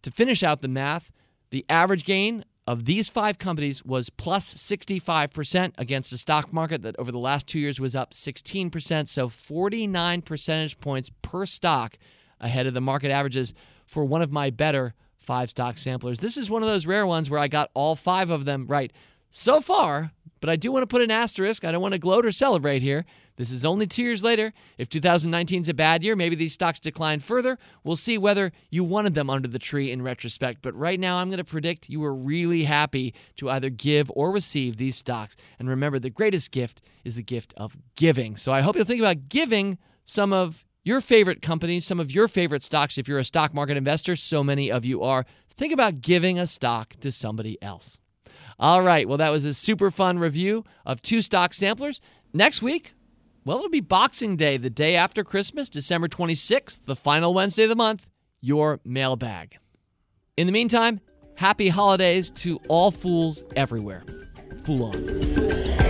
to 0.02 0.10
finish 0.10 0.42
out 0.42 0.60
the 0.60 0.68
math, 0.68 1.10
the 1.50 1.66
average 1.68 2.04
gain 2.04 2.44
of 2.66 2.84
these 2.84 3.10
five 3.10 3.36
companies 3.36 3.84
was 3.84 4.10
plus 4.10 4.54
65% 4.54 5.72
against 5.76 6.12
the 6.12 6.18
stock 6.18 6.52
market 6.52 6.82
that 6.82 6.96
over 7.00 7.10
the 7.10 7.18
last 7.18 7.48
two 7.48 7.58
years 7.58 7.80
was 7.80 7.96
up 7.96 8.12
16%. 8.12 9.08
So 9.08 9.28
49 9.28 10.22
percentage 10.22 10.78
points 10.78 11.10
per 11.20 11.46
stock 11.46 11.98
ahead 12.40 12.66
of 12.66 12.74
the 12.74 12.81
market 12.81 13.11
averages 13.11 13.55
for 13.87 14.05
one 14.05 14.22
of 14.22 14.33
my 14.33 14.50
better 14.50 14.94
five 15.16 15.50
stock 15.50 15.79
samplers. 15.79 16.20
This 16.20 16.37
is 16.37 16.50
one 16.50 16.62
of 16.62 16.68
those 16.68 16.87
rare 16.87 17.07
ones 17.07 17.31
where 17.31 17.40
I 17.40 17.48
got 17.48 17.70
all 17.74 17.96
five 17.96 18.31
of 18.31 18.44
them 18.44 18.66
right 18.66 18.92
so 19.31 19.61
far, 19.61 20.12
but 20.40 20.50
I 20.50 20.57
do 20.57 20.72
want 20.72 20.83
to 20.83 20.87
put 20.87 21.03
an 21.03 21.11
asterisk. 21.11 21.64
I 21.64 21.72
don't 21.72 21.83
want 21.83 21.92
to 21.92 21.98
gloat 21.98 22.26
or 22.26 22.33
celebrate 22.33 22.83
here. 22.83 23.05
This 23.37 23.53
is 23.53 23.64
only 23.64 23.87
two 23.87 24.03
years 24.03 24.22
later. 24.22 24.53
If 24.76 24.88
2019 24.90 25.62
is 25.62 25.68
a 25.68 25.74
bad 25.74 26.03
year, 26.03 26.14
maybe 26.14 26.37
these 26.37 26.53
stocks 26.53 26.79
decline 26.79 27.20
further. 27.20 27.57
We'll 27.85 27.96
see 27.96 28.18
whether 28.18 28.53
you 28.70 28.85
wanted 28.85 29.14
them 29.14 29.31
under 29.31 29.48
the 29.48 29.59
tree 29.59 29.90
in 29.90 30.03
retrospect. 30.03 30.61
But 30.61 30.74
right 30.74 31.00
now, 31.00 31.18
I'm 31.18 31.29
going 31.29 31.38
to 31.38 31.44
predict 31.44 31.88
you 31.88 32.00
were 32.00 32.14
really 32.14 32.64
happy 32.64 33.14
to 33.37 33.48
either 33.48 33.70
give 33.70 34.11
or 34.14 34.31
receive 34.31 34.76
these 34.76 34.96
stocks. 34.96 35.37
And 35.59 35.70
remember, 35.70 35.98
the 35.98 36.11
greatest 36.11 36.50
gift 36.50 36.83
is 37.03 37.14
the 37.14 37.22
gift 37.22 37.55
of 37.57 37.79
giving. 37.96 38.37
So 38.37 38.53
I 38.53 38.61
hope 38.61 38.76
you'll 38.76 38.85
think 38.85 39.00
about 39.00 39.29
giving 39.29 39.79
some 40.05 40.35
of 40.35 40.66
your 40.83 41.01
favorite 41.01 41.43
companies, 41.43 41.87
some 41.87 42.01
of 42.01 42.12
your 42.12 42.29
favorite 42.29 42.62
stocks. 42.62 42.99
If 42.99 43.09
you're 43.09 43.19
a 43.19 43.25
stock 43.25 43.53
market 43.53 43.77
investor, 43.77 44.16
so 44.16 44.43
many 44.43 44.71
of 44.71 44.85
you 44.85 45.03
are, 45.03 45.27
think 45.49 45.73
about 45.73 46.01
giving 46.01 46.38
a 46.38 46.47
stock 46.47 46.95
to 47.01 47.12
somebody 47.12 47.61
else. 47.62 47.99
All 48.59 48.83
right, 48.83 49.09
well, 49.09 49.19
that 49.19 49.31
was 49.31 49.45
a 49.45 49.55
super 49.55 49.90
fun 49.90 50.19
review 50.19 50.64
of 50.85 51.01
two 51.01 51.23
stock 51.23 51.55
samplers. 51.55 52.01
Next 52.33 52.62
week, 52.62 52.93
well, 53.45 53.59
it'll 53.59 53.71
be 53.71 53.81
Boxing 53.81 54.37
Day, 54.37 54.59
the 54.59 54.69
day 54.71 54.97
after 54.97 55.25
Christmas, 55.25 55.71
December 55.71 56.09
26th, 56.09 56.85
the 56.85 56.97
final 56.97 57.33
Wednesday 57.33 57.62
of 57.62 57.71
the 57.71 57.77
month, 57.77 58.11
your 58.43 58.81
mailbag. 58.85 59.57
In 60.37 60.47
the 60.47 60.53
meantime, 60.53 61.01
happy 61.37 61.69
holidays 61.69 62.31
to 62.33 62.61
all 62.69 62.90
fools 62.90 63.43
everywhere. 63.57 64.03
Fool 64.64 64.85
on. 64.85 65.89